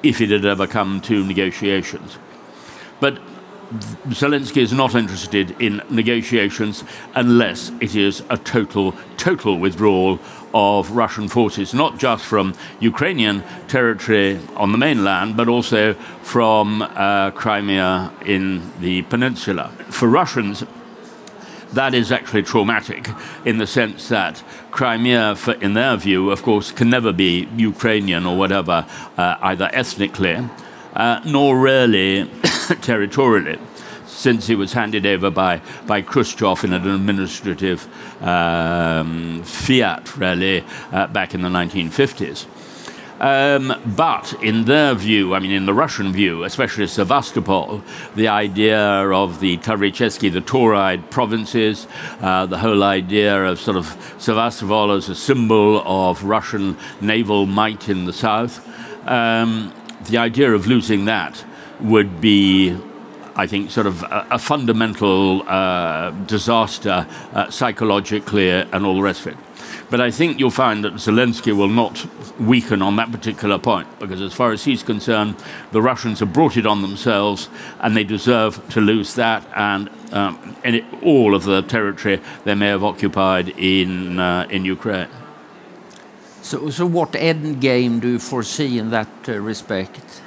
if 0.03 0.21
it 0.21 0.29
had 0.29 0.45
ever 0.45 0.67
come 0.67 1.01
to 1.01 1.25
negotiations. 1.25 2.17
But 2.99 3.19
Zelensky 4.09 4.57
is 4.57 4.73
not 4.73 4.95
interested 4.95 5.55
in 5.61 5.81
negotiations 5.91 6.83
unless 7.13 7.71
it 7.79 7.95
is 7.95 8.23
a 8.29 8.37
total, 8.37 8.95
total 9.17 9.59
withdrawal 9.59 10.19
of 10.55 10.91
Russian 10.91 11.27
forces, 11.27 11.73
not 11.73 11.99
just 11.99 12.25
from 12.25 12.55
Ukrainian 12.79 13.43
territory 13.67 14.39
on 14.55 14.71
the 14.71 14.79
mainland, 14.79 15.37
but 15.37 15.47
also 15.47 15.93
from 16.23 16.81
uh, 16.81 17.29
Crimea 17.31 18.11
in 18.25 18.71
the 18.79 19.03
peninsula. 19.03 19.69
For 19.89 20.07
Russians, 20.07 20.63
that 21.73 21.93
is 21.93 22.11
actually 22.11 22.41
traumatic 22.41 23.07
in 23.45 23.59
the 23.59 23.67
sense 23.67 24.09
that 24.09 24.43
Crimea, 24.71 25.35
for, 25.35 25.53
in 25.53 25.75
their 25.75 25.95
view, 25.95 26.31
of 26.31 26.41
course, 26.41 26.71
can 26.71 26.89
never 26.89 27.13
be 27.13 27.47
Ukrainian 27.55 28.25
or 28.25 28.35
whatever, 28.35 28.87
uh, 29.17 29.35
either 29.41 29.69
ethnically, 29.71 30.43
uh, 30.95 31.21
nor 31.23 31.59
really 31.59 32.27
territorially 32.81 33.59
since 34.05 34.49
it 34.49 34.55
was 34.55 34.73
handed 34.73 35.05
over 35.05 35.29
by, 35.29 35.61
by 35.87 36.01
Khrushchev 36.01 36.63
in 36.63 36.73
an 36.73 36.85
administrative 36.87 37.87
um, 38.21 39.43
fiat, 39.43 40.17
really, 40.17 40.63
uh, 40.91 41.07
back 41.07 41.33
in 41.33 41.41
the 41.41 41.49
1950s. 41.49 42.45
Um, 43.21 43.73
but 43.85 44.33
in 44.41 44.65
their 44.65 44.93
view, 44.93 45.35
I 45.35 45.39
mean, 45.39 45.51
in 45.51 45.65
the 45.65 45.73
Russian 45.73 46.13
view, 46.13 46.43
especially 46.43 46.87
Sevastopol, 46.87 47.83
the 48.15 48.29
idea 48.29 48.79
of 48.79 49.41
the 49.41 49.57
Tavrichesky, 49.57 50.31
the 50.31 50.41
Tauride 50.41 51.09
provinces, 51.09 51.85
uh, 52.21 52.45
the 52.45 52.57
whole 52.57 52.83
idea 52.83 53.43
of 53.43 53.59
sort 53.59 53.75
of 53.75 54.15
Sevastopol 54.19 54.91
as 54.91 55.09
a 55.09 55.15
symbol 55.15 55.81
of 55.85 56.23
Russian 56.23 56.77
naval 57.01 57.45
might 57.45 57.89
in 57.89 58.05
the 58.05 58.13
south, 58.13 58.65
um, 59.07 59.73
the 60.09 60.17
idea 60.17 60.53
of 60.53 60.67
losing 60.67 61.05
that 61.05 61.43
would 61.81 62.21
be 62.21 62.75
I 63.39 63.47
think, 63.47 63.71
sort 63.71 63.87
of 63.87 64.03
a, 64.03 64.27
a 64.31 64.39
fundamental 64.39 65.47
uh, 65.47 66.11
disaster 66.27 67.07
uh, 67.33 67.49
psychologically 67.49 68.49
and 68.49 68.85
all 68.85 68.95
the 68.95 69.01
rest 69.01 69.21
of 69.21 69.27
it. 69.27 69.37
But 69.89 70.01
I 70.01 70.11
think 70.11 70.39
you'll 70.39 70.51
find 70.51 70.83
that 70.83 70.95
Zelensky 70.95 71.55
will 71.55 71.69
not 71.69 72.05
weaken 72.37 72.81
on 72.81 72.97
that 72.97 73.11
particular 73.11 73.57
point, 73.57 73.87
because 73.97 74.21
as 74.21 74.33
far 74.33 74.51
as 74.51 74.65
he's 74.65 74.83
concerned, 74.83 75.35
the 75.71 75.81
Russians 75.81 76.19
have 76.19 76.33
brought 76.33 76.57
it 76.57 76.65
on 76.65 76.81
themselves, 76.81 77.49
and 77.79 77.95
they 77.95 78.03
deserve 78.03 78.67
to 78.69 78.81
lose 78.81 79.15
that 79.15 79.47
and, 79.55 79.89
um, 80.11 80.55
all 81.01 81.33
of 81.33 81.43
the 81.43 81.61
territory 81.61 82.19
they 82.43 82.55
may 82.55 82.67
have 82.67 82.83
occupied 82.83 83.49
in 83.57 84.19
uh, 84.19 84.47
in 84.49 84.65
Ukraine. 84.65 85.07
So, 86.41 86.69
so 86.69 86.85
what 86.85 87.15
end 87.15 87.61
game 87.61 87.99
do 87.99 88.07
you 88.09 88.19
foresee 88.19 88.79
in 88.79 88.89
that 88.89 89.07
uh, 89.27 89.39
respect? 89.39 90.21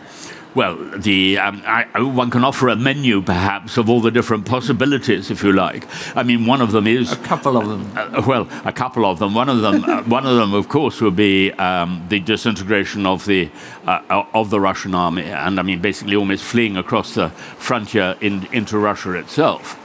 Well, 0.55 0.77
the 0.77 1.39
um, 1.39 1.63
I, 1.65 1.87
one 2.03 2.31
can 2.31 2.45
offer 2.45 2.69
a 2.69 2.77
menu 2.77 3.23
perhaps 3.23 3.79
of 3.79 3.89
all 3.89 4.01
the 4.01 4.11
different 4.11 4.45
possibilities, 4.45 5.31
if 5.31 5.43
you 5.43 5.53
like. 5.53 5.87
I 6.15 6.23
mean, 6.23 6.47
one 6.47 6.61
of 6.61 6.73
them 6.73 6.87
is 6.87 7.13
a 7.13 7.17
couple 7.17 7.57
of 7.57 7.69
them. 7.69 7.91
Uh, 7.97 8.23
well, 8.27 8.49
a 8.67 8.73
couple 8.73 9.07
of 9.07 9.19
them. 9.19 9.35
One 9.35 9.49
of 9.49 9.63
them, 9.63 9.85
uh, 9.85 10.03
one 10.03 10.27
of 10.27 10.37
them, 10.37 10.53
of 10.53 10.69
course, 10.69 11.01
would 11.01 11.17
be 11.17 11.53
um, 11.53 12.05
the 12.11 12.21
disintegration 12.21 13.07
of 13.07 13.25
the 13.25 13.51
uh, 13.87 14.25
of 14.35 14.51
the 14.51 14.61
Russian 14.61 14.95
army, 14.95 15.25
and 15.25 15.59
I 15.59 15.63
mean, 15.63 15.81
basically, 15.81 16.17
almost 16.17 16.45
fleeing 16.45 16.77
across 16.77 17.15
the 17.15 17.31
frontier 17.31 18.17
in, 18.21 18.47
into 18.53 18.79
Russia 18.79 19.13
itself. 19.15 19.79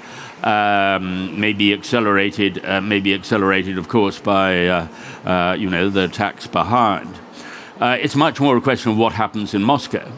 Um, 0.43 1.39
maybe 1.39 1.73
accelerated, 1.73 2.63
uh, 2.63 2.79
maybe 2.81 3.13
accelerated, 3.13 3.77
of 3.77 3.87
course, 3.87 4.19
by 4.19 4.67
uh, 4.67 4.87
uh, 5.25 5.55
you 5.57 5.69
know 5.69 5.89
the 5.89 6.03
attacks 6.03 6.45
behind. 6.45 7.17
it's 7.79 8.15
much 8.15 8.41
more 8.41 8.57
a 8.57 8.61
question 8.61 8.91
of 8.91 8.97
what 8.97 9.13
happens 9.13 9.53
in 9.53 9.63
Moscow. 9.63 10.11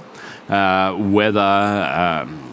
Uh, 0.50 0.96
whether 0.96 1.39
um, 1.39 2.50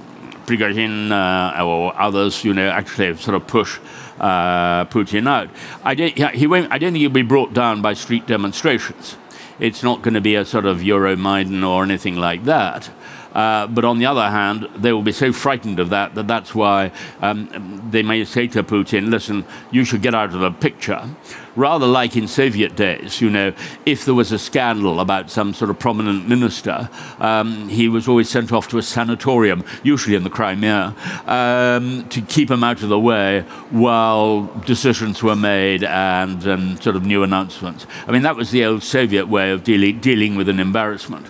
Prigozhin 0.46 1.10
uh, 1.10 1.64
or 1.64 1.98
others, 1.98 2.44
you 2.44 2.52
know, 2.52 2.68
actually 2.68 3.16
sort 3.16 3.34
of 3.34 3.46
push 3.46 3.78
uh, 4.20 4.84
Putin 4.86 5.26
out. 5.26 5.48
I 5.82 5.94
don't, 5.94 6.34
he 6.34 6.46
won't, 6.46 6.70
I 6.70 6.78
don't 6.78 6.92
think 6.92 7.00
he'll 7.00 7.10
be 7.10 7.22
brought 7.22 7.54
down 7.54 7.82
by 7.82 7.94
street 7.94 8.26
demonstrations. 8.26 9.16
It's 9.58 9.82
not 9.82 10.02
going 10.02 10.14
to 10.14 10.20
be 10.20 10.34
a 10.34 10.44
sort 10.44 10.66
of 10.66 10.78
Euromaidan 10.78 11.66
or 11.66 11.82
anything 11.82 12.16
like 12.16 12.44
that. 12.44 12.90
Uh, 13.34 13.66
but 13.66 13.84
on 13.84 13.98
the 13.98 14.06
other 14.06 14.30
hand, 14.30 14.68
they 14.76 14.92
will 14.92 15.02
be 15.02 15.12
so 15.12 15.32
frightened 15.32 15.78
of 15.78 15.90
that 15.90 16.14
that 16.14 16.26
that's 16.26 16.54
why 16.54 16.90
um, 17.20 17.88
they 17.90 18.02
may 18.02 18.24
say 18.24 18.46
to 18.48 18.62
Putin, 18.62 19.10
listen, 19.10 19.44
you 19.70 19.84
should 19.84 20.02
get 20.02 20.14
out 20.14 20.32
of 20.34 20.40
the 20.40 20.50
picture. 20.50 21.08
Rather 21.54 21.86
like 21.86 22.16
in 22.16 22.28
Soviet 22.28 22.76
days, 22.76 23.22
you 23.22 23.30
know, 23.30 23.54
if 23.86 24.04
there 24.04 24.12
was 24.12 24.30
a 24.30 24.38
scandal 24.38 25.00
about 25.00 25.30
some 25.30 25.54
sort 25.54 25.70
of 25.70 25.78
prominent 25.78 26.28
minister, 26.28 26.90
um, 27.18 27.68
he 27.68 27.88
was 27.88 28.06
always 28.06 28.28
sent 28.28 28.52
off 28.52 28.68
to 28.68 28.76
a 28.76 28.82
sanatorium, 28.82 29.64
usually 29.82 30.16
in 30.16 30.22
the 30.22 30.28
Crimea, 30.28 30.94
um, 31.26 32.06
to 32.10 32.20
keep 32.20 32.50
him 32.50 32.62
out 32.62 32.82
of 32.82 32.90
the 32.90 33.00
way 33.00 33.40
while 33.70 34.44
decisions 34.66 35.22
were 35.22 35.36
made 35.36 35.82
and, 35.82 36.44
and 36.44 36.82
sort 36.82 36.94
of 36.94 37.06
new 37.06 37.22
announcements. 37.22 37.86
I 38.06 38.12
mean, 38.12 38.22
that 38.22 38.36
was 38.36 38.50
the 38.50 38.66
old 38.66 38.82
Soviet 38.82 39.26
way 39.26 39.50
of 39.50 39.64
dealing, 39.64 40.00
dealing 40.00 40.36
with 40.36 40.50
an 40.50 40.60
embarrassment. 40.60 41.26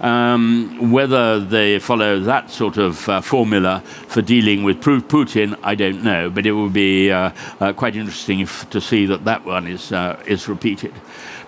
Um, 0.00 0.90
whether 0.92 1.40
they 1.40 1.78
follow 1.78 2.20
that 2.20 2.50
sort 2.50 2.76
of 2.76 3.08
uh, 3.08 3.20
formula 3.22 3.80
for 4.08 4.20
dealing 4.20 4.62
with 4.62 4.80
Putin, 4.80 5.58
I 5.62 5.74
don't 5.74 6.04
know, 6.04 6.28
but 6.28 6.44
it 6.44 6.52
will 6.52 6.68
be 6.68 7.10
uh, 7.10 7.30
uh, 7.60 7.72
quite 7.72 7.96
interesting 7.96 8.40
if, 8.40 8.68
to 8.70 8.80
see 8.80 9.06
that 9.06 9.24
that 9.24 9.44
one 9.44 9.66
is, 9.66 9.92
uh, 9.92 10.22
is 10.26 10.48
repeated. 10.48 10.92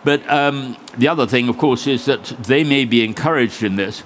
But 0.03 0.29
um, 0.31 0.77
the 0.97 1.09
other 1.09 1.27
thing, 1.27 1.49
of 1.49 1.59
course, 1.59 1.87
is 1.87 2.07
that 2.07 2.25
they 2.25 2.65
may 2.65 2.85
be 2.87 3.05
encouraged 3.05 3.63
in 3.63 3.77
this 3.77 4.03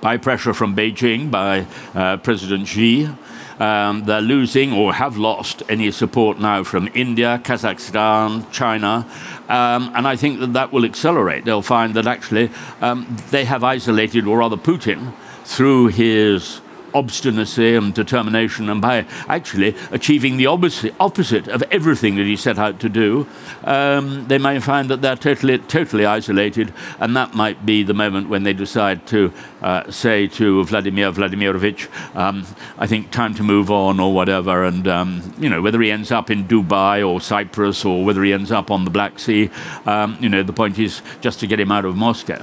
by 0.00 0.16
pressure 0.16 0.54
from 0.54 0.76
Beijing, 0.76 1.30
by 1.30 1.66
uh, 1.94 2.18
President 2.18 2.68
Xi. 2.68 3.08
Um, 3.58 4.04
they're 4.04 4.20
losing 4.20 4.72
or 4.72 4.92
have 4.92 5.16
lost 5.16 5.62
any 5.68 5.90
support 5.90 6.38
now 6.38 6.62
from 6.62 6.88
India, 6.94 7.40
Kazakhstan, 7.42 8.50
China, 8.52 9.06
um, 9.48 9.90
and 9.94 10.06
I 10.06 10.16
think 10.16 10.40
that 10.40 10.52
that 10.52 10.72
will 10.72 10.84
accelerate. 10.84 11.44
They'll 11.44 11.62
find 11.62 11.94
that 11.94 12.06
actually 12.06 12.50
um, 12.80 13.16
they 13.30 13.44
have 13.44 13.64
isolated, 13.64 14.26
or 14.26 14.38
rather 14.38 14.56
Putin, 14.56 15.14
through 15.44 15.88
his 15.88 16.60
obstinacy 16.96 17.76
and 17.76 17.92
determination, 17.94 18.68
and 18.70 18.80
by 18.80 19.06
actually 19.28 19.76
achieving 19.90 20.36
the 20.38 20.46
opposite, 20.46 21.48
of 21.48 21.62
everything 21.70 22.16
that 22.16 22.26
he 22.26 22.36
set 22.36 22.58
out 22.58 22.80
to 22.80 22.88
do, 22.88 23.26
um, 23.64 24.26
they 24.28 24.38
may 24.38 24.58
find 24.58 24.88
that 24.88 25.02
they're 25.02 25.16
totally, 25.16 25.58
totally 25.58 26.06
isolated, 26.06 26.72
and 26.98 27.14
that 27.16 27.34
might 27.34 27.66
be 27.66 27.82
the 27.82 27.94
moment 27.94 28.28
when 28.28 28.42
they 28.42 28.52
decide 28.52 29.06
to 29.06 29.32
uh, 29.62 29.90
say 29.90 30.26
to 30.26 30.64
Vladimir 30.64 31.12
Vladimirovich, 31.12 31.88
um, 32.16 32.46
I 32.78 32.86
think 32.86 33.10
time 33.10 33.34
to 33.34 33.42
move 33.42 33.70
on 33.70 34.00
or 34.00 34.14
whatever, 34.14 34.64
and 34.64 34.86
um, 34.88 35.34
you 35.38 35.48
know 35.48 35.60
whether 35.60 35.80
he 35.80 35.90
ends 35.90 36.10
up 36.10 36.30
in 36.30 36.44
Dubai 36.46 37.06
or 37.06 37.20
Cyprus 37.20 37.84
or 37.84 38.04
whether 38.04 38.22
he 38.24 38.32
ends 38.32 38.50
up 38.50 38.70
on 38.70 38.84
the 38.84 38.90
Black 38.90 39.18
Sea, 39.18 39.50
um, 39.84 40.16
you 40.20 40.28
know 40.28 40.42
the 40.42 40.52
point 40.52 40.78
is 40.78 41.02
just 41.20 41.40
to 41.40 41.46
get 41.46 41.60
him 41.60 41.72
out 41.72 41.84
of 41.84 41.96
Moscow. 41.96 42.42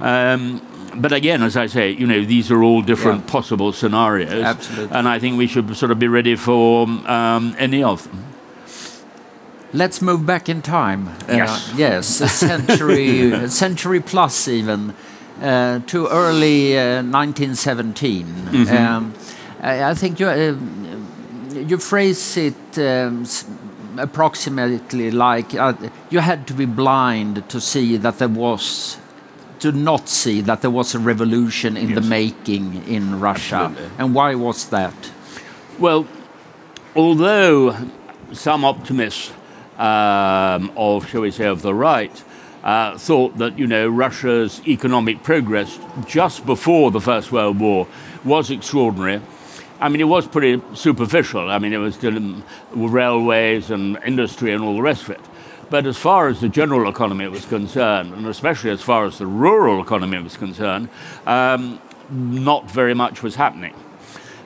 Um, 0.00 0.60
but 0.94 1.12
again, 1.12 1.42
as 1.42 1.56
I 1.56 1.66
say, 1.66 1.90
you 1.90 2.06
know, 2.06 2.24
these 2.24 2.50
are 2.50 2.62
all 2.62 2.82
different 2.82 3.24
yeah. 3.24 3.32
possible 3.32 3.72
scenarios. 3.72 4.44
Absolutely. 4.44 4.96
And 4.96 5.08
I 5.08 5.18
think 5.18 5.38
we 5.38 5.46
should 5.46 5.76
sort 5.76 5.90
of 5.90 5.98
be 5.98 6.08
ready 6.08 6.36
for 6.36 6.86
um, 7.06 7.54
any 7.58 7.82
of 7.82 8.04
them. 8.04 8.24
Let's 9.72 10.02
move 10.02 10.26
back 10.26 10.48
in 10.48 10.60
time. 10.60 11.08
Yes. 11.28 11.70
Uh, 11.70 11.74
yes, 11.76 12.20
a 12.20 12.28
century, 12.48 13.32
a 13.32 13.48
century 13.48 14.00
plus 14.00 14.46
even, 14.46 14.94
uh, 15.40 15.80
to 15.86 16.08
early 16.08 16.78
uh, 16.78 17.02
1917. 17.02 18.26
Mm 18.26 18.64
-hmm. 18.64 18.96
um, 18.96 19.12
I, 19.62 19.92
I, 19.92 19.94
think 19.94 20.18
you, 20.20 20.28
uh, 20.28 20.56
you 21.68 21.78
phrase 21.78 22.40
it 22.46 22.78
um, 22.78 23.24
approximately 23.98 25.10
like 25.10 25.54
uh, 25.54 25.72
you 26.10 26.20
had 26.20 26.46
to 26.46 26.54
be 26.54 26.66
blind 26.66 27.48
to 27.48 27.60
see 27.60 27.98
that 27.98 28.18
there 28.18 28.32
was 28.32 28.98
to 29.62 29.72
not 29.72 30.08
see 30.08 30.40
that 30.40 30.60
there 30.60 30.70
was 30.70 30.94
a 30.94 30.98
revolution 30.98 31.76
in 31.76 31.90
yes. 31.90 31.94
the 32.00 32.08
making 32.08 32.84
in 32.86 33.20
Russia. 33.20 33.56
Absolutely. 33.56 33.96
And 33.98 34.14
why 34.14 34.34
was 34.34 34.68
that? 34.70 34.94
Well, 35.78 36.06
although 36.96 37.76
some 38.32 38.64
optimists 38.64 39.32
um, 39.78 40.72
of, 40.76 41.08
shall 41.08 41.20
we 41.20 41.30
say, 41.30 41.46
of 41.46 41.62
the 41.62 41.74
right, 41.74 42.24
uh, 42.64 42.98
thought 42.98 43.38
that 43.38 43.58
you 43.58 43.66
know 43.66 43.88
Russia's 43.88 44.60
economic 44.66 45.22
progress 45.22 45.78
just 46.06 46.44
before 46.44 46.90
the 46.90 47.00
First 47.00 47.32
World 47.32 47.58
War 47.58 47.86
was 48.24 48.50
extraordinary. 48.50 49.20
I 49.80 49.88
mean, 49.88 50.00
it 50.00 50.04
was 50.04 50.28
pretty 50.28 50.62
superficial. 50.74 51.50
I 51.50 51.58
mean, 51.58 51.72
it 51.72 51.78
was 51.78 51.94
still 51.96 52.42
railways 52.72 53.70
and 53.70 53.98
industry 54.04 54.52
and 54.52 54.62
all 54.62 54.74
the 54.74 54.82
rest 54.82 55.04
of 55.04 55.10
it. 55.10 55.20
But 55.72 55.86
as 55.86 55.96
far 55.96 56.28
as 56.28 56.42
the 56.42 56.50
general 56.50 56.86
economy 56.86 57.26
was 57.28 57.46
concerned, 57.46 58.12
and 58.12 58.26
especially 58.26 58.68
as 58.72 58.82
far 58.82 59.06
as 59.06 59.16
the 59.16 59.26
rural 59.26 59.82
economy 59.82 60.18
was 60.18 60.36
concerned, 60.36 60.90
um, 61.24 61.80
not 62.10 62.70
very 62.70 62.92
much 62.92 63.22
was 63.22 63.36
happening. 63.36 63.72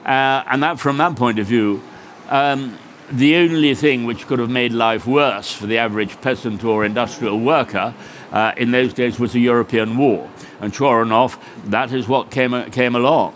Uh, 0.04 0.44
and 0.46 0.62
that, 0.62 0.78
from 0.78 0.98
that 0.98 1.16
point 1.16 1.40
of 1.40 1.46
view, 1.48 1.82
um, 2.28 2.78
the 3.10 3.34
only 3.34 3.74
thing 3.74 4.04
which 4.04 4.28
could 4.28 4.38
have 4.38 4.50
made 4.50 4.70
life 4.70 5.04
worse 5.04 5.52
for 5.52 5.66
the 5.66 5.78
average 5.78 6.20
peasant 6.20 6.62
or 6.62 6.84
industrial 6.84 7.40
worker 7.40 7.92
uh, 8.30 8.52
in 8.56 8.70
those 8.70 8.94
days 8.94 9.18
was 9.18 9.34
a 9.34 9.40
European 9.40 9.96
war. 9.96 10.30
And 10.60 10.72
sure 10.72 11.02
enough, 11.02 11.44
that 11.64 11.92
is 11.92 12.06
what 12.06 12.30
came, 12.30 12.70
came 12.70 12.94
along. 12.94 13.34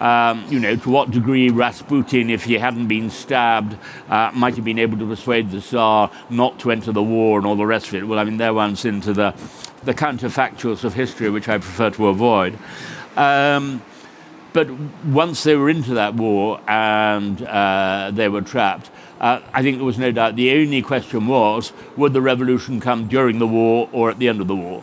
Um, 0.00 0.46
you 0.48 0.58
know, 0.58 0.76
to 0.76 0.90
what 0.90 1.10
degree 1.10 1.50
Rasputin, 1.50 2.30
if 2.30 2.44
he 2.44 2.54
hadn't 2.54 2.88
been 2.88 3.10
stabbed, 3.10 3.76
uh, 4.08 4.30
might 4.32 4.56
have 4.56 4.64
been 4.64 4.78
able 4.78 4.96
to 4.98 5.06
persuade 5.06 5.50
the 5.50 5.60
Tsar 5.60 6.10
not 6.30 6.58
to 6.60 6.70
enter 6.70 6.90
the 6.90 7.02
war 7.02 7.36
and 7.38 7.46
all 7.46 7.56
the 7.56 7.66
rest 7.66 7.88
of 7.88 7.94
it. 7.94 8.04
Well, 8.04 8.18
I 8.18 8.24
mean, 8.24 8.38
there 8.38 8.54
one's 8.54 8.86
into 8.86 9.12
the, 9.12 9.34
the 9.84 9.92
counterfactuals 9.92 10.84
of 10.84 10.94
history, 10.94 11.28
which 11.28 11.48
I 11.48 11.58
prefer 11.58 11.90
to 11.90 12.06
avoid. 12.08 12.58
Um, 13.16 13.82
but 14.52 14.70
once 15.04 15.42
they 15.44 15.54
were 15.54 15.68
into 15.68 15.94
that 15.94 16.14
war 16.14 16.60
and 16.66 17.42
uh, 17.42 18.10
they 18.12 18.28
were 18.28 18.40
trapped, 18.40 18.90
uh, 19.20 19.40
I 19.52 19.62
think 19.62 19.76
there 19.76 19.84
was 19.84 19.98
no 19.98 20.10
doubt 20.10 20.34
the 20.36 20.52
only 20.52 20.82
question 20.82 21.26
was 21.26 21.72
would 21.96 22.14
the 22.14 22.22
revolution 22.22 22.80
come 22.80 23.06
during 23.06 23.38
the 23.38 23.46
war 23.46 23.88
or 23.92 24.10
at 24.10 24.18
the 24.18 24.28
end 24.28 24.40
of 24.40 24.48
the 24.48 24.56
war? 24.56 24.82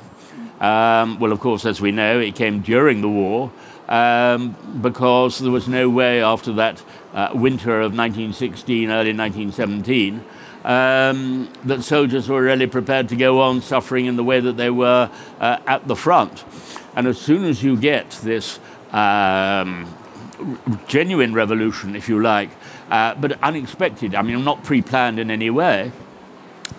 Um, 0.60 1.20
well, 1.20 1.32
of 1.32 1.40
course, 1.40 1.66
as 1.66 1.82
we 1.82 1.92
know, 1.92 2.20
it 2.20 2.36
came 2.36 2.62
during 2.62 3.02
the 3.02 3.10
war 3.10 3.52
um, 3.88 4.56
because 4.82 5.39
there 5.39 5.51
was 5.51 5.67
no 5.67 5.89
way 5.89 6.22
after 6.22 6.53
that 6.53 6.84
uh, 7.13 7.29
winter 7.34 7.79
of 7.79 7.94
1916, 7.94 8.89
early 8.89 9.13
1917. 9.13 10.24
Um, 10.63 11.50
that 11.63 11.84
soldiers 11.84 12.27
were 12.27 12.41
really 12.41 12.67
prepared 12.67 13.08
to 13.10 13.15
go 13.15 13.39
on 13.41 13.62
suffering 13.62 14.06
in 14.06 14.17
the 14.17 14.24
way 14.24 14.41
that 14.41 14.58
they 14.58 14.70
were 14.70 15.10
uh, 15.39 15.60
at 15.65 15.88
the 15.88 15.96
front. 15.96 16.44
And 16.96 17.08
as 17.08 17.17
soon 17.20 17.46
as 17.46 17.63
you 17.63 17.77
get 17.77 18.10
this 18.24 18.60
um, 18.91 19.88
genuine 20.88 21.34
revolution, 21.34 21.96
if 21.96 22.10
you 22.10 22.22
like, 22.22 22.50
uh, 22.89 23.15
but 23.15 23.41
unexpected. 23.44 24.15
I 24.15 24.22
mean, 24.22 24.44
not 24.44 24.63
pre 24.63 24.82
planned 24.82 25.20
in 25.20 25.32
any 25.32 25.50
way. 25.50 25.91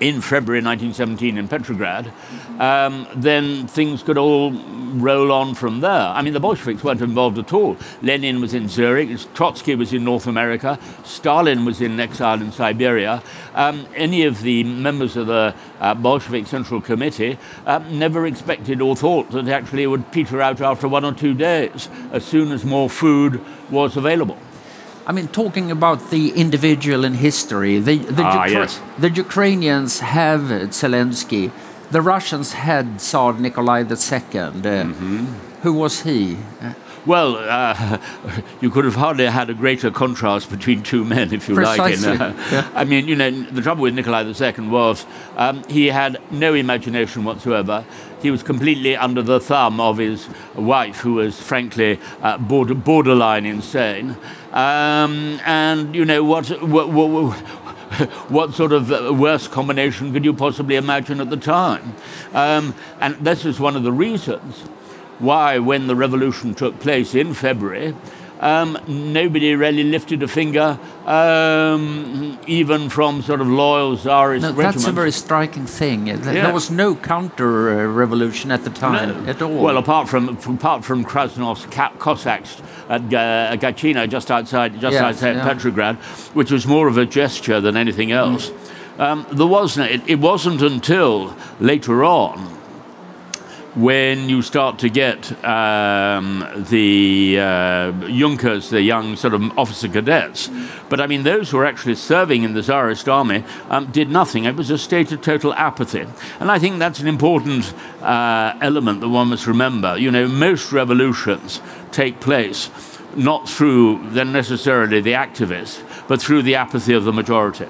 In 0.01 0.21
February 0.21 0.63
1917 0.63 1.39
in 1.39 1.49
Petrograd, 1.49 2.13
um, 2.61 3.07
then 3.17 3.67
things 3.67 4.03
could 4.03 4.17
all 4.17 4.53
roll 4.53 5.33
on 5.33 5.55
from 5.55 5.81
there. 5.81 5.91
I 5.91 6.23
mean, 6.23 6.33
the 6.33 6.41
Bolsheviks 6.41 6.85
weren't 6.85 7.01
involved 7.01 7.39
at 7.39 7.53
all. 7.53 7.77
Lenin 8.03 8.41
was 8.41 8.55
in 8.55 8.69
Zurich, 8.69 9.11
Trotsky 9.35 9.75
was 9.75 9.93
in 9.93 10.05
North 10.05 10.27
America, 10.27 10.79
Stalin 11.05 11.65
was 11.65 11.81
in 11.81 11.99
exile 11.99 12.41
in 12.41 12.53
Siberia. 12.53 13.23
Um, 13.55 13.87
any 13.95 14.25
of 14.25 14.43
the 14.43 14.65
members 14.65 15.17
of 15.17 15.27
the 15.27 15.55
uh, 15.81 15.95
Bolshevik 15.95 16.47
Central 16.47 16.81
Committee 16.81 17.39
um, 17.67 17.99
never 17.99 18.27
expected 18.27 18.81
or 18.81 18.97
thought 18.97 19.31
that 19.33 19.49
actually 19.49 19.83
it 19.83 19.89
would 19.89 20.11
peter 20.13 20.41
out 20.41 20.61
after 20.61 20.89
one 20.89 21.05
or 21.05 21.13
two 21.13 21.35
days 21.35 21.89
as 22.13 22.25
soon 22.25 22.53
as 22.53 22.65
more 22.65 22.89
food 22.89 23.45
was 23.71 23.97
available. 23.97 24.39
I 25.09 25.13
mean, 25.13 25.29
talking 25.29 25.71
about 25.71 26.11
the 26.11 26.33
individual 26.33 27.03
in 27.03 27.15
history, 27.15 27.79
the, 27.79 27.97
the, 27.97 28.23
ah, 28.25 28.45
Ukra 28.45 28.51
yes. 28.51 28.81
the 28.99 29.09
Ukrainians 29.09 30.01
have 30.01 30.43
Zelensky. 30.81 31.51
The 31.91 32.03
Russians 32.03 32.53
had 32.53 33.01
Tsar 33.01 33.33
Nikolai 33.33 33.81
II. 33.81 33.87
Uh, 33.87 34.53
mm 34.53 34.95
-hmm. 35.01 35.25
Who 35.63 35.73
was 35.73 36.03
he? 36.03 36.37
Well, 37.07 37.37
uh, 37.37 37.99
you 38.61 38.71
could 38.71 38.85
have 38.85 38.95
hardly 38.95 39.27
had 39.27 39.51
a 39.51 39.55
greater 39.55 39.91
contrast 39.91 40.51
between 40.51 40.83
two 40.83 41.05
men, 41.05 41.33
if 41.33 41.49
you 41.49 41.55
Precisely. 41.55 42.17
like. 42.17 42.21
uh, 42.21 42.33
yeah. 42.51 42.71
I 42.75 42.85
mean, 42.85 43.09
you 43.09 43.17
know, 43.17 43.31
the 43.31 43.63
trouble 43.63 43.83
with 43.83 43.95
Nikolai 43.95 44.23
II 44.23 44.69
was 44.69 45.07
um, 45.37 45.65
he 45.69 45.87
had 45.87 46.21
no 46.31 46.55
imagination 46.55 47.25
whatsoever. 47.25 47.85
He 48.21 48.31
was 48.31 48.43
completely 48.43 48.97
under 48.97 49.23
the 49.23 49.39
thumb 49.39 49.81
of 49.81 49.99
his 49.99 50.29
wife, 50.55 51.01
who 51.01 51.15
was 51.15 51.41
frankly 51.41 52.01
uh, 52.21 52.39
border, 52.39 52.75
borderline 52.75 53.47
insane. 53.47 54.17
Um, 54.53 55.41
and, 55.47 55.95
you 55.95 56.05
know, 56.05 56.25
what, 56.25 56.49
what, 56.63 56.89
what 56.91 57.37
what 58.29 58.53
sort 58.55 58.73
of 58.73 58.93
uh, 58.93 59.15
worse 59.15 59.49
combination 59.49 60.13
could 60.13 60.25
you 60.25 60.35
possibly 60.35 60.77
imagine 60.77 61.21
at 61.21 61.31
the 61.31 61.37
time? 61.37 61.95
Um, 62.35 62.75
and 63.01 63.15
this 63.17 63.45
is 63.45 63.59
one 63.59 63.77
of 63.77 63.83
the 63.83 63.93
reasons 63.93 64.65
why, 65.19 65.59
when 65.59 65.87
the 65.87 65.97
revolution 65.97 66.55
took 66.55 66.79
place 66.81 67.15
in 67.15 67.35
February, 67.35 67.95
um, 68.41 68.79
nobody 68.87 69.55
really 69.57 69.83
lifted 69.83 70.23
a 70.23 70.29
finger, 70.29 70.79
um, 71.07 72.39
even 72.47 72.89
from 72.89 73.23
sort 73.23 73.41
of 73.41 73.49
loyal 73.49 73.97
Tsarist 73.97 74.43
no, 74.43 74.53
That's 74.53 74.87
a 74.87 74.93
very 74.93 75.11
striking 75.11 75.67
thing. 75.67 76.05
There 76.05 76.35
yeah. 76.35 76.53
was 76.53 76.71
no 76.71 76.95
counter-revolution 76.95 78.53
at 78.53 78.63
the 78.63 78.71
time 78.71 79.25
no. 79.25 79.31
at 79.31 79.43
all. 79.43 79.63
Well, 79.63 79.77
apart 79.77 80.09
from, 80.09 80.37
from 80.37 80.55
apart 80.55 80.85
from 80.85 81.05
Krasnov's 81.05 81.67
Cossacks 81.99 82.63
at 82.89 83.03
uh, 83.03 83.57
Gatchina, 83.57 84.09
just 84.09 84.31
outside 84.31 84.81
just 84.81 84.93
yes, 84.93 85.03
outside 85.03 85.37
yeah. 85.37 85.45
Petrograd, 85.45 85.97
which 86.35 86.53
was 86.53 86.67
more 86.67 86.87
of 86.87 86.97
a 86.97 87.07
gesture 87.07 87.61
than 87.61 87.77
anything 87.77 88.13
else. 88.13 88.51
Mm. 88.51 89.01
Um, 89.01 89.27
there 89.33 89.47
wasn't. 89.47 89.91
It, 89.91 90.03
it 90.09 90.19
wasn't 90.21 90.63
until 90.63 91.37
later 91.61 92.05
on 92.05 92.58
when 93.79 94.29
you 94.29 94.43
start 94.43 94.81
to 94.81 94.89
get 94.89 95.33
um, 95.45 96.45
the 96.69 97.39
uh, 97.39 97.93
Junkers, 98.09 98.71
the 98.71 98.83
young 98.83 99.15
sort 99.15 99.35
of 99.35 99.57
officer 99.57 99.89
cadets. 99.89 100.51
But 100.89 101.01
I 101.01 101.07
mean, 101.07 101.23
those 101.23 101.51
who 101.51 101.59
were 101.59 101.65
actually 101.65 101.95
serving 101.95 102.43
in 102.43 102.55
the 102.55 102.63
Tsarist 102.63 103.09
army 103.09 103.45
um, 103.71 103.87
did 103.93 104.11
nothing. 104.11 104.45
It 104.45 104.57
was 104.57 104.71
a 104.71 104.79
state 104.79 105.13
of 105.13 105.23
total 105.23 105.55
apathy. 105.55 106.07
And 106.41 106.51
I 106.51 106.59
think 106.59 106.81
that's 106.81 106.99
an 106.99 107.07
important 107.07 107.73
uh, 108.03 108.59
element 108.61 109.01
that 109.01 109.09
one 109.09 109.29
must 109.29 109.47
remember. 109.47 109.97
You 109.97 110.11
know, 110.11 110.27
most 110.27 110.73
revolutions 110.73 111.61
take 111.93 112.19
place 112.21 112.71
not 113.15 113.49
through 113.49 114.11
then 114.11 114.33
necessarily 114.33 115.01
the 115.01 115.13
activists, 115.13 115.83
but 116.09 116.21
through 116.21 116.43
the 116.43 116.57
apathy 116.57 116.95
of 116.95 117.05
the 117.05 117.13
majority. 117.13 117.69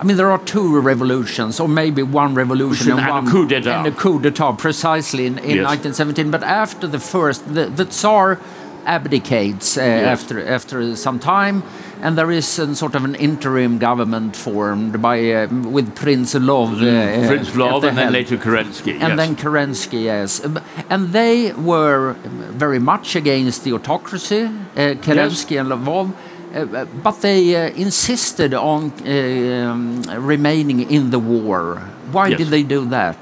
I 0.00 0.04
mean, 0.04 0.16
there 0.16 0.30
are 0.30 0.38
two 0.38 0.80
revolutions, 0.80 1.60
or 1.60 1.68
maybe 1.68 2.02
one 2.02 2.34
revolution 2.34 2.92
and, 2.92 3.00
and 3.00 3.10
one 3.10 3.28
a 3.28 3.30
coup 3.30 3.46
d'etat. 3.46 3.78
And 3.78 3.86
a 3.86 3.90
coup 3.90 4.18
d'etat, 4.18 4.52
precisely 4.52 5.26
in, 5.26 5.38
in 5.38 5.56
yes. 5.56 5.66
1917. 5.66 6.30
But 6.30 6.42
after 6.42 6.86
the 6.86 6.98
first, 6.98 7.52
the, 7.52 7.66
the 7.66 7.84
Tsar 7.84 8.40
abdicates 8.86 9.76
uh, 9.76 9.82
yes. 9.82 10.22
after 10.22 10.46
after 10.46 10.96
some 10.96 11.18
time, 11.18 11.62
and 12.00 12.16
there 12.16 12.30
is 12.30 12.46
sort 12.46 12.94
of 12.94 13.04
an 13.04 13.14
interim 13.14 13.78
government 13.78 14.36
formed 14.36 15.02
by 15.02 15.32
uh, 15.32 15.48
with 15.48 15.94
Prince 15.94 16.34
Lvov. 16.34 16.80
Uh, 16.80 17.28
Prince 17.28 17.50
Lvov, 17.50 17.82
the 17.82 17.88
and 17.88 17.98
then 17.98 18.12
later 18.12 18.38
Kerensky. 18.38 18.92
And 18.92 19.00
yes. 19.00 19.16
then 19.16 19.36
Kerensky, 19.36 20.04
yes, 20.04 20.40
and 20.88 21.12
they 21.12 21.52
were 21.52 22.14
very 22.56 22.78
much 22.78 23.16
against 23.16 23.64
the 23.64 23.74
autocracy. 23.74 24.44
Uh, 24.44 24.94
Kerensky 25.04 25.50
yes. 25.50 25.60
and 25.60 25.68
Lvov 25.68 26.14
uh, 26.54 26.84
but 27.02 27.20
they 27.20 27.54
uh, 27.56 27.70
insisted 27.70 28.54
on 28.54 28.92
uh, 29.06 29.70
um, 29.70 30.02
remaining 30.02 30.90
in 30.90 31.10
the 31.10 31.18
war. 31.18 31.76
Why 32.12 32.28
yes. 32.28 32.38
did 32.38 32.48
they 32.48 32.62
do 32.62 32.84
that? 32.86 33.18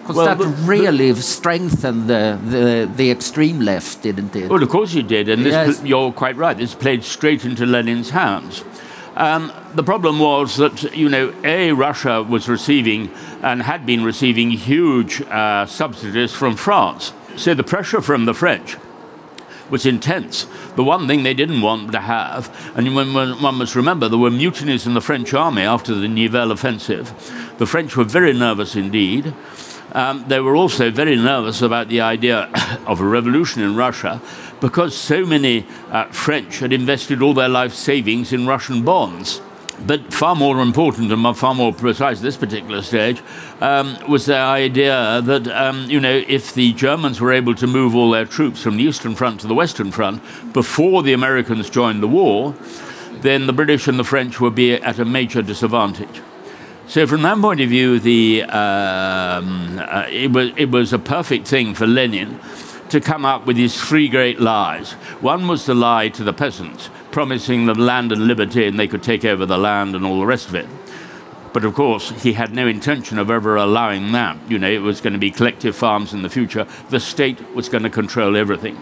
Because 0.00 0.16
well, 0.16 0.26
that 0.26 0.38
but, 0.38 0.48
really 0.66 1.12
but, 1.12 1.22
strengthened 1.22 2.08
the, 2.08 2.38
the, 2.42 2.90
the, 2.96 3.10
extreme 3.10 3.60
left, 3.60 4.02
didn't 4.02 4.34
it? 4.34 4.50
Well, 4.50 4.62
of 4.62 4.68
course 4.68 4.94
it 4.94 5.08
did, 5.08 5.28
and 5.28 5.42
yes. 5.42 5.82
you're 5.84 6.12
quite 6.12 6.36
right. 6.36 6.56
This 6.56 6.74
played 6.74 7.04
straight 7.04 7.44
into 7.44 7.66
Lenin's 7.66 8.10
hands. 8.10 8.64
Um, 9.14 9.52
the 9.74 9.82
problem 9.82 10.18
was 10.18 10.56
that, 10.56 10.96
you 10.96 11.08
know, 11.08 11.34
A, 11.44 11.72
Russia 11.72 12.22
was 12.22 12.48
receiving 12.48 13.10
and 13.42 13.62
had 13.62 13.84
been 13.84 14.02
receiving 14.02 14.50
huge 14.50 15.20
uh, 15.22 15.66
subsidies 15.66 16.32
from 16.32 16.56
France. 16.56 17.12
So 17.36 17.54
the 17.54 17.64
pressure 17.64 18.00
from 18.00 18.24
the 18.24 18.34
French 18.34 18.76
was 19.70 19.86
intense. 19.86 20.46
The 20.76 20.84
one 20.84 21.06
thing 21.06 21.22
they 21.22 21.34
didn't 21.34 21.62
want 21.62 21.92
to 21.92 22.00
have, 22.00 22.74
and 22.76 22.94
when 22.94 23.14
one 23.14 23.54
must 23.54 23.74
remember, 23.74 24.08
there 24.08 24.18
were 24.18 24.30
mutinies 24.30 24.86
in 24.86 24.94
the 24.94 25.00
French 25.00 25.34
army 25.34 25.62
after 25.62 25.94
the 25.94 26.08
Nivelle 26.08 26.50
offensive. 26.50 27.12
The 27.58 27.66
French 27.66 27.96
were 27.96 28.04
very 28.04 28.32
nervous 28.32 28.76
indeed. 28.76 29.34
Um, 29.92 30.24
they 30.28 30.40
were 30.40 30.54
also 30.54 30.90
very 30.90 31.16
nervous 31.16 31.62
about 31.62 31.88
the 31.88 32.00
idea 32.00 32.48
of 32.86 33.00
a 33.00 33.04
revolution 33.04 33.62
in 33.62 33.76
Russia 33.76 34.20
because 34.60 34.96
so 34.96 35.24
many 35.24 35.66
uh, 35.90 36.04
French 36.06 36.58
had 36.58 36.72
invested 36.72 37.22
all 37.22 37.34
their 37.34 37.48
life 37.48 37.72
savings 37.74 38.32
in 38.32 38.46
Russian 38.46 38.84
bonds. 38.84 39.40
But 39.86 40.12
far 40.12 40.36
more 40.36 40.60
important 40.60 41.10
and 41.10 41.36
far 41.36 41.54
more 41.54 41.72
precise 41.72 42.18
at 42.18 42.22
this 42.22 42.36
particular 42.36 42.82
stage 42.82 43.22
um, 43.60 43.96
was 44.08 44.26
the 44.26 44.36
idea 44.36 45.22
that, 45.22 45.48
um, 45.48 45.88
you 45.88 46.00
know, 46.00 46.22
if 46.28 46.54
the 46.54 46.72
Germans 46.74 47.20
were 47.20 47.32
able 47.32 47.54
to 47.54 47.66
move 47.66 47.94
all 47.94 48.10
their 48.10 48.26
troops 48.26 48.62
from 48.62 48.76
the 48.76 48.84
Eastern 48.84 49.14
Front 49.14 49.40
to 49.40 49.46
the 49.46 49.54
Western 49.54 49.90
Front 49.90 50.22
before 50.52 51.02
the 51.02 51.12
Americans 51.12 51.70
joined 51.70 52.02
the 52.02 52.08
war, 52.08 52.54
then 53.22 53.46
the 53.46 53.52
British 53.52 53.88
and 53.88 53.98
the 53.98 54.04
French 54.04 54.40
would 54.40 54.54
be 54.54 54.74
at 54.74 54.98
a 54.98 55.04
major 55.04 55.42
disadvantage. 55.42 56.22
So, 56.86 57.06
from 57.06 57.22
that 57.22 57.38
point 57.38 57.60
of 57.60 57.68
view, 57.68 58.00
the, 58.00 58.42
um, 58.42 59.78
uh, 59.78 60.06
it, 60.10 60.32
was, 60.32 60.50
it 60.56 60.70
was 60.70 60.92
a 60.92 60.98
perfect 60.98 61.46
thing 61.46 61.74
for 61.74 61.86
Lenin 61.86 62.40
to 62.88 63.00
come 63.00 63.24
up 63.24 63.46
with 63.46 63.56
his 63.56 63.80
three 63.80 64.08
great 64.08 64.40
lies. 64.40 64.92
One 65.20 65.46
was 65.46 65.66
the 65.66 65.74
lie 65.74 66.08
to 66.08 66.24
the 66.24 66.32
peasants 66.32 66.90
promising 67.12 67.66
them 67.66 67.78
land 67.78 68.12
and 68.12 68.26
liberty 68.26 68.66
and 68.66 68.78
they 68.78 68.88
could 68.88 69.02
take 69.02 69.24
over 69.24 69.46
the 69.46 69.58
land 69.58 69.94
and 69.94 70.04
all 70.04 70.20
the 70.20 70.26
rest 70.26 70.48
of 70.48 70.54
it. 70.54 70.66
But 71.52 71.64
of 71.64 71.74
course, 71.74 72.10
he 72.22 72.34
had 72.34 72.54
no 72.54 72.66
intention 72.66 73.18
of 73.18 73.30
ever 73.30 73.56
allowing 73.56 74.12
that. 74.12 74.38
You 74.48 74.58
know, 74.58 74.70
it 74.70 74.82
was 74.82 75.00
going 75.00 75.14
to 75.14 75.18
be 75.18 75.30
collective 75.30 75.74
farms 75.74 76.12
in 76.12 76.22
the 76.22 76.30
future. 76.30 76.66
The 76.90 77.00
state 77.00 77.54
was 77.54 77.68
going 77.68 77.82
to 77.82 77.90
control 77.90 78.36
everything. 78.36 78.78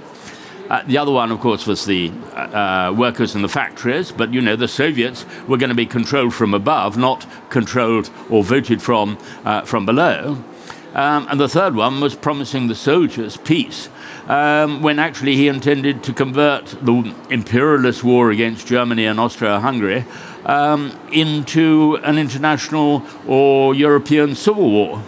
Uh, 0.69 0.83
the 0.83 0.99
other 0.99 1.11
one, 1.11 1.33
of 1.33 1.41
course, 1.41 1.67
was 1.67 1.87
the 1.87 2.11
uh, 2.35 2.93
workers 2.95 3.35
in 3.35 3.41
the 3.41 3.49
factories, 3.49 4.13
but 4.13 4.35
you 4.35 4.41
know, 4.43 4.55
the 4.55 4.69
Soviets 4.69 5.25
were 5.47 5.57
going 5.57 5.71
to 5.71 5.75
be 5.75 5.87
controlled 5.87 6.35
from 6.35 6.53
above, 6.53 6.99
not 6.99 7.27
controlled 7.49 8.11
or 8.29 8.45
voted 8.45 8.83
from 8.83 9.17
uh, 9.47 9.63
from 9.63 9.87
below. 9.87 10.45
Um, 10.93 11.27
and 11.31 11.41
the 11.41 11.49
third 11.49 11.75
one 11.75 12.01
was 12.01 12.15
promising 12.15 12.69
the 12.69 12.75
soldiers 12.75 13.39
peace, 13.39 13.89
um, 14.29 14.83
when 14.83 14.99
actually 14.99 15.35
he 15.35 15.49
intended 15.49 16.05
to 16.05 16.13
convert 16.13 16.67
the 16.67 17.15
imperialist 17.31 18.05
war 18.05 18.31
against 18.31 18.67
Germany 18.67 19.07
and 19.07 19.19
Austria 19.19 19.59
Hungary 19.59 20.05
um, 20.45 20.97
into 21.11 21.99
an 22.05 22.19
international 22.19 23.03
or 23.27 23.75
European 23.75 24.35
civil 24.35 24.71
war. 24.71 25.03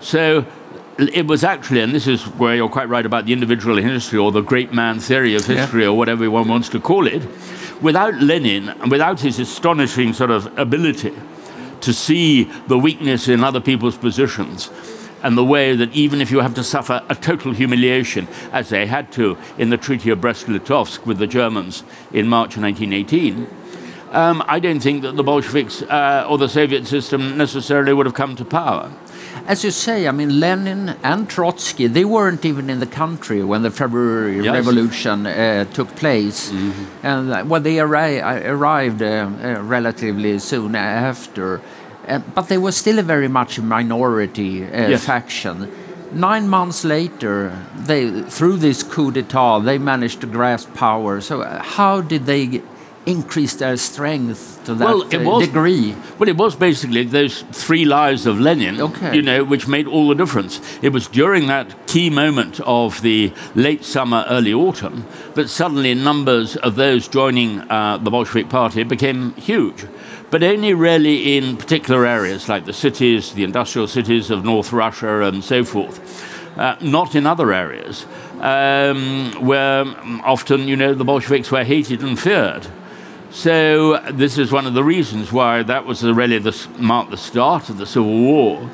So 0.00 0.46
it 0.98 1.26
was 1.26 1.42
actually, 1.42 1.80
and 1.80 1.94
this 1.94 2.06
is 2.06 2.22
where 2.22 2.54
you're 2.54 2.68
quite 2.68 2.88
right 2.88 3.06
about 3.06 3.24
the 3.24 3.32
individual 3.32 3.78
in 3.78 3.88
history 3.88 4.18
or 4.18 4.30
the 4.30 4.42
great 4.42 4.72
man 4.72 5.00
theory 5.00 5.34
of 5.34 5.46
history 5.46 5.82
yeah. 5.82 5.88
or 5.88 5.96
whatever 5.96 6.30
one 6.30 6.46
wants 6.46 6.68
to 6.70 6.80
call 6.80 7.06
it. 7.06 7.26
Without 7.80 8.14
Lenin, 8.16 8.68
and 8.68 8.90
without 8.90 9.20
his 9.20 9.38
astonishing 9.38 10.12
sort 10.12 10.30
of 10.30 10.58
ability 10.58 11.14
to 11.80 11.94
see 11.94 12.44
the 12.66 12.78
weakness 12.78 13.26
in 13.26 13.42
other 13.42 13.60
people's 13.60 13.96
positions, 13.96 14.70
and 15.22 15.36
the 15.36 15.44
way 15.44 15.76
that 15.76 15.92
even 15.92 16.20
if 16.20 16.30
you 16.30 16.40
have 16.40 16.54
to 16.54 16.64
suffer 16.64 17.02
a 17.08 17.14
total 17.14 17.52
humiliation, 17.52 18.28
as 18.52 18.68
they 18.68 18.86
had 18.86 19.12
to 19.12 19.36
in 19.58 19.70
the 19.70 19.76
Treaty 19.76 20.10
of 20.10 20.20
Brest-Litovsk 20.20 21.06
with 21.06 21.18
the 21.18 21.26
Germans 21.26 21.82
in 22.12 22.28
March 22.28 22.56
1918, 22.56 23.46
um, 24.10 24.42
I 24.46 24.58
don't 24.58 24.80
think 24.80 25.02
that 25.02 25.16
the 25.16 25.22
Bolsheviks 25.22 25.82
uh, 25.82 26.26
or 26.28 26.36
the 26.36 26.48
Soviet 26.48 26.86
system 26.86 27.36
necessarily 27.38 27.92
would 27.92 28.06
have 28.06 28.14
come 28.14 28.34
to 28.36 28.44
power. 28.44 28.90
As 29.46 29.64
you 29.64 29.70
say, 29.70 30.08
I 30.08 30.10
mean, 30.10 30.40
Lenin 30.40 30.96
and 31.02 31.28
Trotsky, 31.28 31.86
they 31.86 32.04
weren't 32.04 32.44
even 32.44 32.68
in 32.68 32.80
the 32.80 32.86
country 32.86 33.42
when 33.44 33.62
the 33.62 33.70
February 33.70 34.44
yes. 34.44 34.52
Revolution 34.52 35.26
uh, 35.26 35.64
took 35.72 35.94
place. 35.96 36.50
Mm 36.50 36.72
-hmm. 36.72 37.06
And 37.06 37.30
uh, 37.30 37.50
well, 37.50 37.62
they 37.62 37.80
arri 37.80 38.20
arrived 38.46 39.02
uh, 39.02 39.08
uh 39.08 39.70
relatively 39.70 40.38
soon 40.38 40.74
after. 40.74 41.60
Uh, 42.10 42.18
but 42.34 42.48
they 42.48 42.58
were 42.58 42.72
still 42.72 42.98
a 42.98 43.02
very 43.02 43.28
much 43.28 43.58
a 43.58 43.62
minority 43.62 44.64
uh, 44.64 44.88
yes. 44.88 45.04
faction. 45.04 45.70
Nine 46.12 46.48
months 46.48 46.84
later, 46.84 47.56
they, 47.76 48.22
through 48.22 48.56
this 48.56 48.82
coup 48.82 49.12
d'etat, 49.12 49.60
they 49.60 49.78
managed 49.78 50.20
to 50.22 50.26
grasp 50.26 50.74
power. 50.74 51.20
So, 51.20 51.42
how 51.76 52.00
did 52.00 52.26
they 52.26 52.62
increase 53.06 53.54
their 53.54 53.76
strength 53.76 54.60
to 54.64 54.74
that 54.74 54.84
well, 54.84 55.02
it 55.02 55.16
uh, 55.16 55.24
was, 55.24 55.46
degree. 55.46 55.94
Well, 56.18 56.28
it 56.28 56.36
was 56.36 56.54
basically 56.54 57.04
those 57.04 57.42
three 57.52 57.84
lives 57.84 58.26
of 58.26 58.38
Lenin, 58.38 58.80
okay. 58.80 59.16
you 59.16 59.22
know, 59.22 59.42
which 59.42 59.66
made 59.66 59.86
all 59.86 60.08
the 60.08 60.14
difference. 60.14 60.60
It 60.82 60.90
was 60.90 61.08
during 61.08 61.46
that 61.46 61.86
key 61.86 62.10
moment 62.10 62.60
of 62.60 63.00
the 63.00 63.32
late 63.54 63.84
summer, 63.84 64.24
early 64.28 64.52
autumn, 64.52 65.06
that 65.34 65.48
suddenly 65.48 65.94
numbers 65.94 66.56
of 66.56 66.76
those 66.76 67.08
joining 67.08 67.60
uh, 67.70 67.96
the 67.96 68.10
Bolshevik 68.10 68.50
Party 68.50 68.82
became 68.82 69.32
huge. 69.34 69.86
But 70.30 70.42
only 70.42 70.74
really 70.74 71.36
in 71.36 71.56
particular 71.56 72.06
areas 72.06 72.48
like 72.48 72.64
the 72.64 72.72
cities, 72.72 73.32
the 73.32 73.44
industrial 73.44 73.88
cities 73.88 74.30
of 74.30 74.44
North 74.44 74.72
Russia, 74.72 75.22
and 75.22 75.42
so 75.42 75.64
forth. 75.64 76.26
Uh, 76.56 76.76
not 76.80 77.14
in 77.14 77.26
other 77.26 77.52
areas, 77.52 78.06
um, 78.40 79.32
where 79.40 79.84
often, 80.24 80.68
you 80.68 80.76
know, 80.76 80.94
the 80.94 81.04
Bolsheviks 81.04 81.50
were 81.50 81.64
hated 81.64 82.02
and 82.02 82.18
feared. 82.18 82.66
So 83.30 83.98
this 84.10 84.36
is 84.38 84.50
one 84.50 84.66
of 84.66 84.74
the 84.74 84.82
reasons 84.82 85.32
why 85.32 85.62
that 85.62 85.86
was 85.86 86.02
really 86.02 86.38
the, 86.38 86.68
marked 86.78 87.12
the 87.12 87.16
start 87.16 87.70
of 87.70 87.78
the 87.78 87.86
Civil 87.86 88.10
War, 88.10 88.68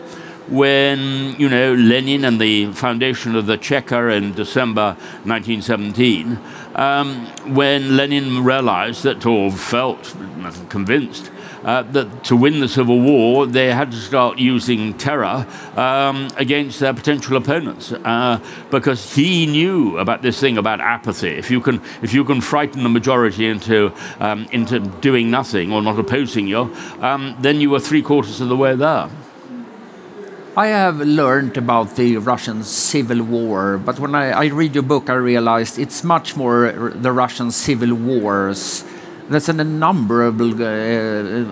when 0.49 1.35
you 1.39 1.49
know 1.49 1.75
Lenin 1.75 2.25
and 2.25 2.41
the 2.41 2.73
foundation 2.73 3.37
of 3.37 3.47
the 3.47 3.59
Cheka 3.59 4.17
in 4.17 4.33
December 4.33 4.97
1917, 5.25 6.39
um, 6.75 7.27
when 7.55 7.97
Lenin 7.97 8.45
realized 8.45 9.03
that, 9.03 9.27
or 9.27 9.51
felt 9.51 10.17
convinced 10.69 11.31
uh, 11.67 11.83
that 11.83 12.25
to 12.25 12.37
win 12.37 12.61
the 12.61 12.69
civil 12.69 13.01
war, 13.01 13.47
they 13.47 13.73
had 13.73 13.91
to 13.91 13.97
start 13.97 14.39
using 14.39 14.95
terror 14.95 15.47
um, 15.77 16.29
against 16.37 16.81
their 16.81 16.95
potential 16.95 17.37
opponents, 17.37 17.93
uh, 17.93 18.41
because 18.71 19.15
he 19.15 19.47
knew 19.47 19.99
about 19.99 20.23
this 20.23 20.41
thing 20.41 20.57
about 20.57 20.81
apathy. 20.81 21.31
If 21.31 21.51
you 21.51 21.61
can, 21.61 21.83
if 22.03 22.15
you 22.15 22.25
can 22.25 22.41
frighten 22.41 22.83
the 22.83 22.89
majority 22.89 23.47
into 23.47 23.93
um, 24.21 24.47
into 24.53 24.79
doing 24.79 25.31
nothing 25.31 25.73
or 25.73 25.83
not 25.83 25.99
opposing 25.99 26.47
you, 26.47 26.73
um, 27.01 27.37
then 27.41 27.61
you 27.61 27.71
were 27.71 27.81
three 27.81 28.03
quarters 28.03 28.41
of 28.41 28.49
the 28.49 28.57
way 28.57 28.77
there. 28.77 29.11
I 30.57 30.69
have 30.69 31.01
learned 31.01 31.59
about 31.59 31.97
the 31.97 32.17
Russian 32.17 32.63
Civil 32.65 33.23
War, 33.23 33.77
but 33.77 33.99
when 33.99 34.15
I, 34.15 34.31
I 34.31 34.47
read 34.47 34.75
your 34.75 34.85
book, 34.85 35.11
I 35.11 35.15
realized 35.15 35.79
it's 35.79 36.03
much 36.03 36.35
more 36.35 36.73
the 36.95 37.13
Russian 37.13 37.51
Civil 37.51 37.93
Wars 37.95 38.83
there's 39.29 39.49
an 39.49 39.79
number 39.79 40.23
of, 40.23 40.41
uh, 40.41 40.65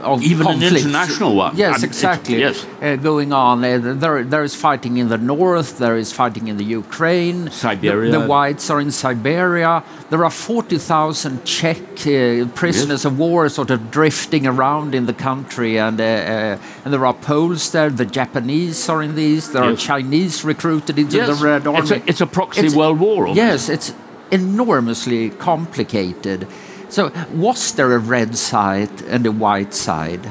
of 0.03 0.23
even 0.23 0.47
conflicts. 0.47 0.73
an 0.73 0.77
international 0.77 1.35
one. 1.35 1.57
Yes, 1.57 1.83
exactly. 1.83 2.39
yes, 2.39 2.67
uh, 2.81 2.97
going 2.97 3.33
on. 3.33 3.65
Uh, 3.65 3.79
there, 3.79 4.23
there 4.25 4.45
is 4.45 4.55
fighting 4.55 4.97
in 4.97 5.09
the 5.09 5.19
north. 5.19 5.79
There 5.79 5.97
is 5.97 6.13
fighting 6.13 6.49
in 6.49 6.57
the 6.57 6.65
Ukraine. 6.65 7.51
Siberia. 7.51 8.13
The, 8.13 8.19
the 8.21 8.27
Whites 8.27 8.71
are 8.71 8.81
in 8.81 8.91
Siberia. 8.91 9.83
There 10.11 10.25
are 10.25 10.31
forty 10.31 10.79
thousand 10.79 11.45
Czech 11.45 11.79
uh, 12.07 12.47
prisoners 12.55 13.03
yes. 13.03 13.05
of 13.05 13.19
war 13.19 13.49
sort 13.49 13.71
of 13.71 13.91
drifting 13.91 14.47
around 14.47 14.95
in 14.95 15.07
the 15.07 15.15
country, 15.15 15.79
and 15.79 16.01
uh, 16.01 16.05
uh, 16.05 16.85
and 16.85 16.93
there 16.93 17.05
are 17.05 17.15
Poles 17.15 17.71
there. 17.73 17.91
The 17.91 18.07
Japanese 18.07 18.89
are 18.89 19.03
in 19.03 19.15
these. 19.15 19.51
There 19.53 19.65
yes. 19.65 19.73
are 19.73 19.87
Chinese 19.87 20.45
recruited 20.45 20.99
into 20.99 21.17
yes. 21.17 21.29
the 21.29 21.45
Red 21.45 21.67
Army. 21.67 21.81
It's 21.81 21.91
a, 21.91 22.09
it's 22.09 22.21
a 22.21 22.27
proxy 22.27 22.67
it's, 22.67 22.75
world 22.75 23.01
war. 23.01 23.29
Yes, 23.29 23.69
it's 23.69 23.95
enormously 24.31 25.31
complicated. 25.31 26.47
So, 26.95 27.11
was 27.33 27.73
there 27.75 27.93
a 27.95 27.99
red 27.99 28.37
side 28.37 29.03
and 29.09 29.27
a 29.27 29.33
white 29.33 29.75
side? 29.75 30.25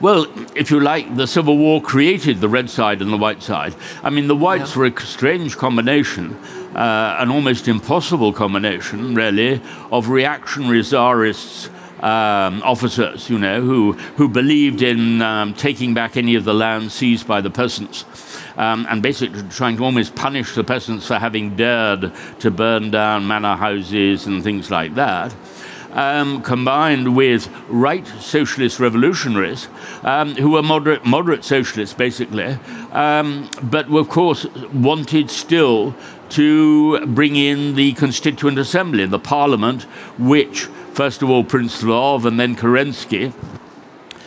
Well, 0.00 0.26
if 0.56 0.72
you 0.72 0.80
like, 0.80 1.14
the 1.14 1.28
Civil 1.28 1.56
War 1.56 1.80
created 1.80 2.40
the 2.40 2.48
red 2.48 2.68
side 2.68 3.00
and 3.00 3.12
the 3.12 3.16
white 3.16 3.44
side. 3.44 3.76
I 4.02 4.10
mean, 4.10 4.26
the 4.26 4.34
whites 4.34 4.74
yeah. 4.74 4.80
were 4.80 4.86
a 4.86 5.00
strange 5.00 5.56
combination, 5.56 6.34
uh, 6.74 7.14
an 7.20 7.30
almost 7.30 7.68
impossible 7.68 8.32
combination, 8.32 9.14
really, 9.14 9.62
of 9.92 10.08
reactionary 10.08 10.82
czarists. 10.82 11.70
Um, 12.00 12.64
officers, 12.64 13.30
you 13.30 13.38
know, 13.38 13.60
who, 13.60 13.92
who 14.16 14.28
believed 14.28 14.82
in 14.82 15.22
um, 15.22 15.54
taking 15.54 15.94
back 15.94 16.16
any 16.16 16.34
of 16.34 16.42
the 16.42 16.52
land 16.52 16.90
seized 16.90 17.28
by 17.28 17.40
the 17.40 17.50
peasants. 17.50 18.04
Um, 18.56 18.88
and 18.90 19.00
basically 19.00 19.44
trying 19.50 19.76
to 19.76 19.84
almost 19.84 20.16
punish 20.16 20.56
the 20.56 20.64
peasants 20.64 21.06
for 21.06 21.20
having 21.20 21.54
dared 21.54 22.12
to 22.40 22.50
burn 22.50 22.90
down 22.90 23.28
manor 23.28 23.54
houses 23.54 24.26
and 24.26 24.42
things 24.42 24.68
like 24.68 24.96
that 24.96 25.32
um, 25.92 26.42
combined 26.42 27.14
with 27.14 27.48
right 27.68 28.06
socialist 28.20 28.80
revolutionaries 28.80 29.68
um, 30.02 30.34
who 30.36 30.50
were 30.50 30.62
moderate, 30.62 31.04
moderate 31.04 31.44
socialists, 31.44 31.94
basically, 31.94 32.58
um, 32.92 33.48
but 33.62 33.92
of 33.92 34.08
course 34.08 34.46
wanted 34.72 35.30
still 35.30 35.94
to 36.30 37.04
bring 37.06 37.36
in 37.36 37.74
the 37.74 37.92
Constituent 37.92 38.58
Assembly, 38.58 39.04
the 39.04 39.18
parliament, 39.18 39.82
which, 40.18 40.62
first 40.92 41.20
of 41.20 41.28
all, 41.28 41.44
Prince 41.44 41.82
Lvov 41.82 42.24
and 42.24 42.40
then 42.40 42.56
Kerensky 42.56 43.34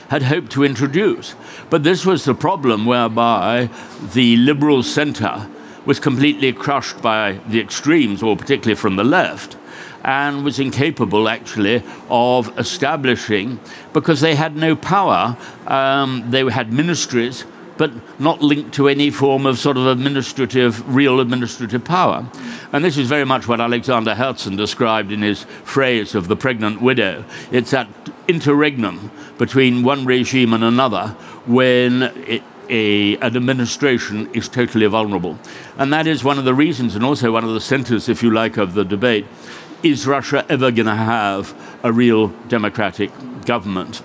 had 0.10 0.24
hoped 0.24 0.52
to 0.52 0.64
introduce. 0.64 1.34
But 1.72 1.84
this 1.84 2.06
was 2.06 2.26
the 2.26 2.36
problem 2.36 2.86
whereby 2.86 3.70
the 4.14 4.38
liberal 4.38 4.84
centre 4.84 5.50
was 5.84 6.00
completely 6.00 6.54
crushed 6.54 7.02
by 7.02 7.40
the 7.48 7.60
extremes, 7.60 8.22
or 8.22 8.38
particularly 8.38 8.76
from 8.76 8.98
the 8.98 9.04
left 9.04 9.58
and 10.06 10.46
was 10.46 10.60
incapable 10.60 11.28
actually 11.28 11.82
of 12.10 12.58
establishing 12.60 13.60
because 13.92 14.22
they 14.22 14.36
had 14.36 14.56
no 14.56 14.76
power. 14.76 15.36
Um, 15.66 16.30
they 16.30 16.48
had 16.48 16.72
ministries, 16.72 17.44
but 17.78 17.92
not 18.20 18.40
linked 18.40 18.72
to 18.76 18.88
any 18.88 19.10
form 19.10 19.48
of 19.48 19.58
sort 19.58 19.78
of 19.78 19.88
administrative, 19.88 20.96
real 20.96 21.20
administrative 21.20 21.84
power. 21.84 22.30
And 22.72 22.86
this 22.86 22.98
is 22.98 23.10
very 23.10 23.26
much 23.26 23.48
what 23.48 23.60
Alexander 23.60 24.14
Herzen 24.14 24.56
described 24.56 25.12
in 25.12 25.24
his 25.24 25.44
phrase 25.64 26.14
of 26.14 26.28
the 26.28 26.36
pregnant 26.36 26.82
widow. 26.82 27.26
It's 27.52 27.72
that 27.72 27.88
interregnum 28.28 29.10
between 29.40 29.84
one 29.84 30.06
regime 30.06 30.54
and 30.54 30.64
another 30.64 31.08
when 31.48 32.04
it, 32.28 32.44
a, 32.70 33.18
an 33.18 33.36
administration 33.36 34.30
is 34.34 34.48
totally 34.50 34.86
vulnerable. 34.86 35.38
And 35.78 35.92
that 35.94 36.08
is 36.08 36.24
one 36.24 36.38
of 36.38 36.46
the 36.46 36.54
reasons, 36.54 36.96
and 36.96 37.04
also 37.04 37.32
one 37.32 37.44
of 37.44 37.54
the 37.54 37.62
centers, 37.62 38.08
if 38.08 38.24
you 38.24 38.32
like, 38.32 38.58
of 38.58 38.74
the 38.74 38.86
debate, 38.86 39.26
is 39.84 40.08
Russia 40.08 40.46
ever 40.50 40.72
going 40.72 40.88
to 40.88 40.96
have 40.96 41.54
a 41.84 41.92
real 41.92 42.28
democratic 42.48 43.12
government? 43.46 43.98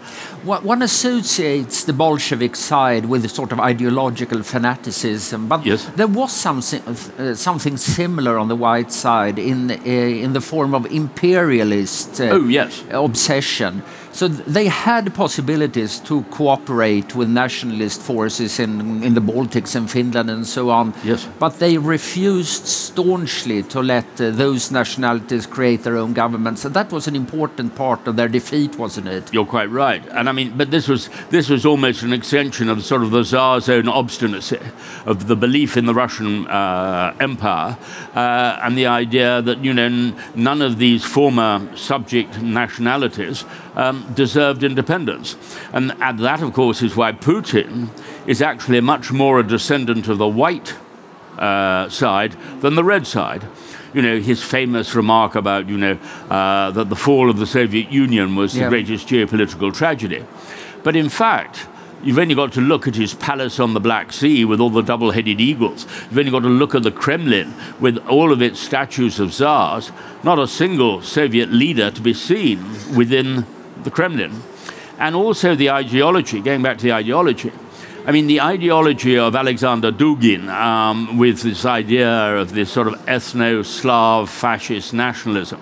One 0.44 0.83
associates 0.83 1.85
the 1.85 1.92
Bolshevik 1.92 2.56
side 2.56 3.06
with 3.06 3.24
a 3.24 3.28
sort 3.28 3.52
of 3.52 3.61
ideological 3.61 4.42
fanaticism, 4.42 5.48
but 5.48 5.66
yes. 5.66 5.85
there 5.96 6.06
was 6.06 6.33
something, 6.33 6.83
uh, 6.83 7.35
something 7.35 7.76
similar 7.76 8.38
on 8.38 8.48
the 8.48 8.56
white 8.56 8.90
side 8.90 9.38
in, 9.38 9.70
uh, 9.70 9.74
in 9.74 10.33
the 10.33 10.40
form 10.40 10.74
of 10.74 10.87
imperialist 10.87 12.20
uh, 12.20 12.30
oh, 12.30 12.46
yes. 12.46 12.85
obsession. 12.90 13.83
So 14.12 14.29
they 14.29 14.66
had 14.66 15.14
possibilities 15.14 16.01
to 16.01 16.23
cooperate 16.31 17.14
with 17.14 17.29
nationalist 17.29 18.03
forces 18.03 18.59
in, 18.59 19.03
in 19.03 19.14
the 19.14 19.20
Baltics 19.20 19.77
and 19.77 19.90
Finland 19.90 20.31
and 20.31 20.46
so 20.46 20.70
on. 20.70 20.94
Yes. 21.05 21.29
But 21.38 21.59
they 21.59 21.79
refused 21.79 22.66
staunchly 22.66 23.62
to 23.64 23.81
let 23.81 24.05
uh, 24.20 24.31
those 24.31 24.70
nationalities 24.70 25.46
create 25.46 25.85
their 25.85 25.96
own 25.96 26.12
governments. 26.12 26.64
And 26.64 26.75
that 26.75 26.92
was 26.92 27.07
an 27.07 27.16
important 27.16 27.75
part 27.75 28.07
of 28.07 28.16
their 28.16 28.29
defeat, 28.29 28.77
wasn't 28.77 29.09
it? 29.09 29.33
You're 29.33 29.46
quite 29.46 29.70
right, 29.70 30.03
and 30.11 30.29
I 30.29 30.33
mean, 30.33 30.57
but 30.57 30.70
this 30.70 30.88
was 30.88 31.09
this 31.31 31.49
was 31.49 31.64
almost 31.64 32.03
an 32.03 32.12
extension 32.12 32.68
of 32.68 32.85
sort 32.85 33.03
of 33.03 33.11
the 33.11 33.25
Tsar's 33.25 33.68
own 33.68 33.88
obstinacy, 33.88 34.61
of 35.07 35.27
the 35.27 35.37
belief 35.37 35.77
in 35.77 35.87
the 35.87 35.94
Russian 35.94 36.46
uh, 36.46 37.14
Empire, 37.20 37.77
uh, 38.14 38.59
and 38.62 38.77
the 38.77 38.87
idea 38.87 39.42
that 39.42 39.64
you 39.64 39.73
know 39.73 40.12
none 40.35 40.62
of 40.62 40.79
these 40.79 41.05
former 41.05 41.61
subject 41.77 42.42
nationalities 42.42 43.44
um, 43.76 44.11
deserved 44.14 44.64
independence. 44.64 45.37
And, 45.72 45.92
and 46.00 46.18
that, 46.20 46.42
of 46.42 46.52
course, 46.52 46.83
is 46.83 46.96
why 46.96 47.12
Putin 47.12 47.88
is 48.26 48.42
actually 48.42 48.80
much 48.80 49.12
more 49.12 49.40
a 49.40 49.46
descendant 49.46 50.09
of 50.09 50.18
the 50.18 50.28
white 50.28 50.74
uh, 51.38 51.88
side 51.88 52.37
than 52.61 52.74
the 52.74 52.85
red 52.85 53.06
side. 53.06 53.44
You 53.94 54.02
know, 54.02 54.20
his 54.20 54.42
famous 54.42 54.94
remark 54.94 55.35
about, 55.35 55.68
you 55.68 55.76
know, 55.76 55.98
uh, 56.30 56.70
that 56.70 56.88
the 56.88 56.96
fall 56.96 57.28
of 57.28 57.38
the 57.38 57.46
Soviet 57.46 57.90
Union 57.90 58.37
was 58.37 58.52
the 58.52 58.61
Yeah. 58.61 58.68
greatest 58.68 59.09
geopolitical 59.09 59.74
tragedy. 59.74 60.24
But 60.85 60.96
in 60.96 61.09
fact, 61.09 61.66
You've 62.02 62.18
only 62.18 62.35
got 62.35 62.54
to 62.54 62.62
look 62.62 62.88
at 62.88 62.94
his 62.94 63.12
palace 63.12 63.61
on 63.61 63.74
the 63.74 63.80
Black 63.80 64.11
Sea 64.11 64.46
with 64.46 64.59
all 64.59 64.70
the 64.70 64.80
double 64.80 65.11
headed 65.11 65.38
eagles. 65.38 65.87
You've 66.09 66.18
only 66.18 66.30
got 66.30 66.42
to 66.44 66.48
look 66.48 66.74
at 66.74 66.83
the 66.83 66.90
Kremlin 66.90 67.52
with 67.78 67.98
all 68.09 68.33
of 68.33 68.40
its 68.40 68.59
statues 68.59 69.20
of 69.20 69.35
czars. 69.35 69.92
Not 70.24 70.38
a 70.38 70.46
single 70.46 71.02
Soviet 71.02 71.52
leader 71.52 71.90
to 71.90 72.00
be 72.00 72.14
seen 72.14 72.64
within 72.96 73.44
the 73.85 73.90
Kremlin. 73.90 74.43
And 74.99 75.16
also 75.16 75.55
the 75.55 75.71
ideology, 75.71 76.40
going 76.40 76.62
back 76.62 76.79
to 76.79 76.85
the 76.85 76.93
ideology. 76.93 77.53
I 78.07 78.12
mean, 78.12 78.27
the 78.27 78.40
ideology 78.40 79.19
of 79.19 79.37
Alexander 79.37 79.93
Dugin, 79.93 80.49
um, 80.49 81.19
with 81.19 81.43
this 81.43 81.64
idea 81.64 82.37
of 82.37 82.55
this 82.55 82.73
sort 82.73 82.88
of 82.88 82.95
ethno 83.07 83.64
Slav 83.64 84.31
fascist 84.31 84.95
nationalism, 84.95 85.61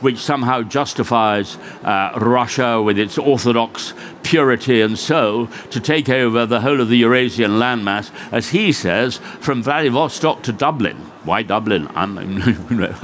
which 0.00 0.18
somehow 0.18 0.62
justifies 0.62 1.56
uh, 1.82 2.12
Russia 2.16 2.80
with 2.80 2.98
its 2.98 3.18
orthodox 3.18 3.94
purity 4.22 4.80
and 4.80 4.98
soul 4.98 5.48
to 5.70 5.80
take 5.80 6.08
over 6.08 6.46
the 6.46 6.60
whole 6.60 6.80
of 6.80 6.88
the 6.88 6.98
Eurasian 6.98 7.52
landmass, 7.52 8.10
as 8.30 8.50
he 8.50 8.72
says, 8.72 9.18
from 9.40 9.62
Vladivostok 9.62 10.42
to 10.42 10.52
Dublin. 10.52 10.96
Why 11.24 11.42
Dublin? 11.42 11.88
I'm, 11.94 12.16
you 12.70 12.76
know. 12.76 12.94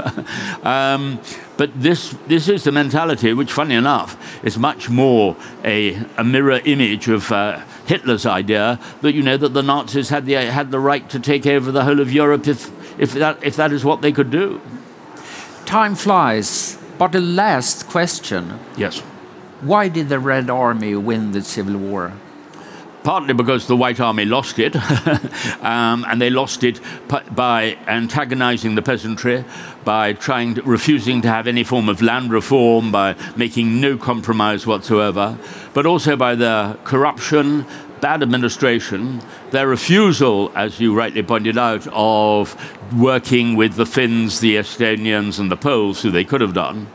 um, 0.62 1.20
but 1.58 1.70
this, 1.74 2.14
this 2.28 2.48
is 2.48 2.62
the 2.62 2.70
mentality, 2.72 3.34
which, 3.34 3.52
funny 3.52 3.74
enough, 3.74 4.16
is 4.44 4.56
much 4.56 4.88
more 4.88 5.36
a, 5.64 5.94
a 6.16 6.22
mirror 6.22 6.60
image 6.64 7.08
of 7.08 7.30
uh, 7.32 7.60
Hitler's 7.86 8.24
idea 8.24 8.78
that 9.02 9.12
you 9.12 9.22
know 9.22 9.36
that 9.36 9.52
the 9.54 9.62
Nazis 9.62 10.08
had 10.08 10.24
the 10.24 10.34
had 10.34 10.70
the 10.70 10.78
right 10.78 11.08
to 11.10 11.18
take 11.18 11.46
over 11.46 11.72
the 11.72 11.82
whole 11.82 12.00
of 12.00 12.12
Europe 12.12 12.46
if 12.46 12.70
if 12.98 13.12
that 13.14 13.42
if 13.42 13.56
that 13.56 13.72
is 13.72 13.84
what 13.84 14.02
they 14.02 14.12
could 14.12 14.30
do. 14.30 14.60
Time 15.66 15.94
flies, 15.96 16.78
but 16.96 17.10
the 17.12 17.20
last 17.20 17.88
question 17.88 18.58
Yes. 18.76 19.00
why 19.60 19.88
did 19.88 20.08
the 20.08 20.18
Red 20.20 20.48
Army 20.48 20.94
win 20.94 21.32
the 21.32 21.42
Civil 21.42 21.76
War? 21.76 22.12
Partly 23.02 23.34
because 23.34 23.66
the 23.66 23.76
White 23.76 24.00
Army 24.00 24.24
lost 24.24 24.58
it, 24.58 24.76
um, 25.64 26.04
and 26.08 26.20
they 26.20 26.30
lost 26.30 26.64
it 26.64 26.80
by 27.34 27.78
antagonizing 27.86 28.74
the 28.74 28.82
peasantry, 28.82 29.44
by 29.84 30.12
trying 30.12 30.54
to, 30.54 30.62
refusing 30.62 31.22
to 31.22 31.28
have 31.28 31.46
any 31.46 31.64
form 31.64 31.88
of 31.88 32.02
land 32.02 32.30
reform, 32.30 32.92
by 32.92 33.14
making 33.36 33.80
no 33.80 33.96
compromise 33.96 34.66
whatsoever, 34.66 35.38
but 35.74 35.86
also 35.86 36.16
by 36.16 36.34
their 36.34 36.74
corruption, 36.84 37.64
bad 38.00 38.22
administration, 38.22 39.20
their 39.50 39.68
refusal, 39.68 40.52
as 40.54 40.80
you 40.80 40.94
rightly 40.94 41.22
pointed 41.22 41.58
out, 41.58 41.86
of 41.92 42.56
working 42.96 43.56
with 43.56 43.74
the 43.74 43.86
Finns, 43.86 44.40
the 44.40 44.56
Estonians, 44.56 45.38
and 45.38 45.50
the 45.50 45.56
Poles, 45.56 46.02
who 46.02 46.10
they 46.10 46.24
could 46.24 46.40
have 46.40 46.54
done. 46.54 46.86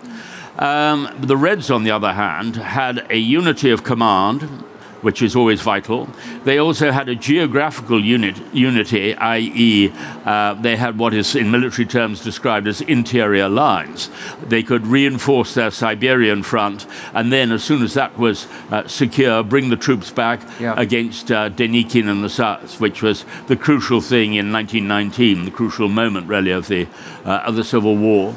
Um, 0.57 1.09
the 1.19 1.35
Reds, 1.35 1.71
on 1.71 1.83
the 1.83 1.91
other 1.91 2.13
hand, 2.13 2.55
had 2.55 3.05
a 3.09 3.17
unity 3.17 3.71
of 3.71 3.83
command, 3.83 4.63
which 5.03 5.21
is 5.21 5.35
always 5.35 5.61
vital. 5.61 6.07
They 6.45 6.57
also 6.57 6.91
had 6.91 7.07
a 7.09 7.15
geographical 7.15 8.03
unit, 8.03 8.41
unity, 8.53 9.13
i.e., 9.15 9.91
uh, 10.25 10.53
they 10.55 10.75
had 10.77 10.97
what 10.97 11.13
is 11.13 11.35
in 11.35 11.51
military 11.51 11.85
terms 11.85 12.21
described 12.23 12.67
as 12.67 12.81
interior 12.81 13.49
lines. 13.49 14.09
They 14.47 14.63
could 14.63 14.87
reinforce 14.87 15.53
their 15.53 15.69
Siberian 15.71 16.41
front, 16.41 16.87
and 17.13 17.31
then, 17.31 17.51
as 17.51 17.63
soon 17.63 17.83
as 17.83 17.93
that 17.93 18.17
was 18.17 18.47
uh, 18.71 18.87
secure, 18.87 19.43
bring 19.43 19.69
the 19.69 19.77
troops 19.77 20.09
back 20.09 20.39
Yeah. 20.59 20.73
against 20.77 21.31
uh, 21.31 21.49
Denikin 21.49 22.07
and 22.09 22.23
the 22.23 22.29
South, 22.29 22.79
which 22.79 23.01
was 23.03 23.25
the 23.47 23.55
crucial 23.57 24.01
thing 24.01 24.33
in 24.35 24.51
1919, 24.51 25.45
the 25.45 25.51
crucial 25.51 25.89
moment, 25.89 26.27
really, 26.27 26.51
of 26.51 26.67
the, 26.67 26.87
uh, 27.25 27.43
of 27.45 27.55
the 27.55 27.63
Civil 27.63 27.97
War 27.97 28.33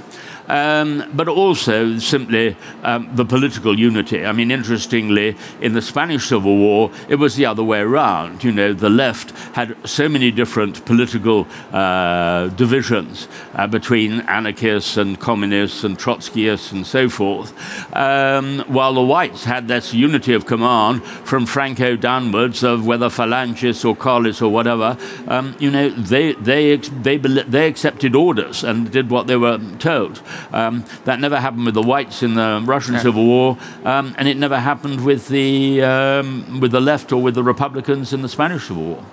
um, 0.49 1.11
but 1.15 1.29
also 1.29 1.99
simply 1.99 2.57
um, 2.83 3.09
the 3.15 3.25
political 3.25 3.79
unity. 3.79 4.25
I 4.25 4.33
mean, 4.33 4.51
interestingly, 4.51 5.37
in 5.61 5.73
the 5.73 5.83
Spanish 5.83 6.29
Civil 6.29 6.57
War, 6.57 6.91
it 7.09 7.17
was 7.17 7.37
the 7.37 7.47
other 7.47 7.63
way 7.63 7.81
around. 7.81 8.45
You 8.45 8.53
know, 8.53 8.73
the 8.73 8.91
left 8.91 9.31
had 9.55 9.77
so 9.89 10.09
many 10.09 10.31
different 10.31 10.85
political 10.85 11.47
uh, 11.73 12.49
divisions 12.49 13.29
uh, 13.55 13.67
between 13.67 14.21
anarchists 14.21 14.97
and 14.97 15.19
communists 15.19 15.85
and 15.85 15.99
Trotskyists 15.99 16.73
and 16.73 16.87
so 16.87 17.09
forth, 17.09 17.53
um, 17.95 18.61
while 18.69 18.95
the 18.95 19.03
whites 19.03 19.45
had 19.45 19.69
this 19.69 19.93
unity 19.93 20.35
of 20.35 20.47
command 20.47 21.03
from 21.05 21.47
Franco 21.47 21.97
downwards 21.97 22.63
of 22.63 22.87
whether 22.87 23.09
Falangists 23.09 23.85
or 23.85 23.97
Carlists 23.97 24.43
or 24.43 24.53
whatever. 24.53 24.97
Um, 25.29 25.57
you 25.59 25.71
know, 25.71 25.91
they, 25.91 26.33
they, 26.35 26.77
they, 26.77 27.17
they 27.17 27.69
accepted 27.69 28.15
orders 28.15 28.63
and 28.65 28.91
did 28.91 29.11
what 29.11 29.27
they 29.27 29.37
were 29.37 29.59
told. 29.79 30.23
Um, 30.53 30.85
that 31.05 31.21
never 31.21 31.41
happened 31.41 31.65
with 31.67 31.75
the 31.75 31.83
whites 31.83 32.23
in 32.23 32.35
the 32.35 32.63
Russian 32.65 32.99
Civil 32.99 33.25
War, 33.25 33.59
um, 33.85 34.15
and 34.19 34.29
it 34.29 34.37
never 34.37 34.59
happened 34.59 35.05
with 35.05 35.29
the, 35.29 35.83
um, 35.83 36.61
with 36.61 36.73
the 36.73 36.81
left 36.81 37.13
or 37.13 37.23
with 37.23 37.35
the 37.35 37.43
Republicans 37.43 38.13
in 38.13 38.23
the 38.23 38.29
Spanish 38.29 38.69
Civil 38.69 38.85
War. 38.85 39.05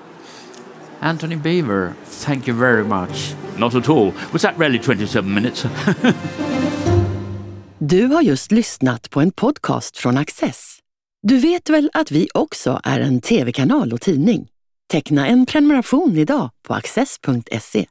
Anthony 1.01 1.36
Beaver, 1.36 1.95
thank 2.05 2.47
you 2.47 2.53
very 2.53 2.86
much. 2.86 3.33
Not 3.57 3.75
at 3.75 3.89
all. 3.89 4.13
Was 4.31 4.41
that 4.41 4.57
really 4.57 4.79
27 4.79 5.33
minutes? 5.33 5.65
Du 7.86 8.05
har 8.07 8.21
just 8.21 8.51
lyssnat 8.51 9.09
på 9.09 9.21
en 9.21 9.31
podcast 9.31 9.97
från 9.97 10.17
Access. 10.17 10.77
Du 11.21 11.38
vet 11.38 11.69
väl 11.69 11.89
att 11.93 12.12
vi 12.12 12.27
också 12.33 12.81
är 12.83 12.99
en 12.99 13.21
tv-kanal 13.21 13.93
och 13.93 14.01
tidning? 14.01 14.47
Teckna 14.91 15.27
en 15.27 15.45
prenumeration 15.45 16.17
idag 16.17 16.49
på 16.67 16.73
access.se. 16.73 17.86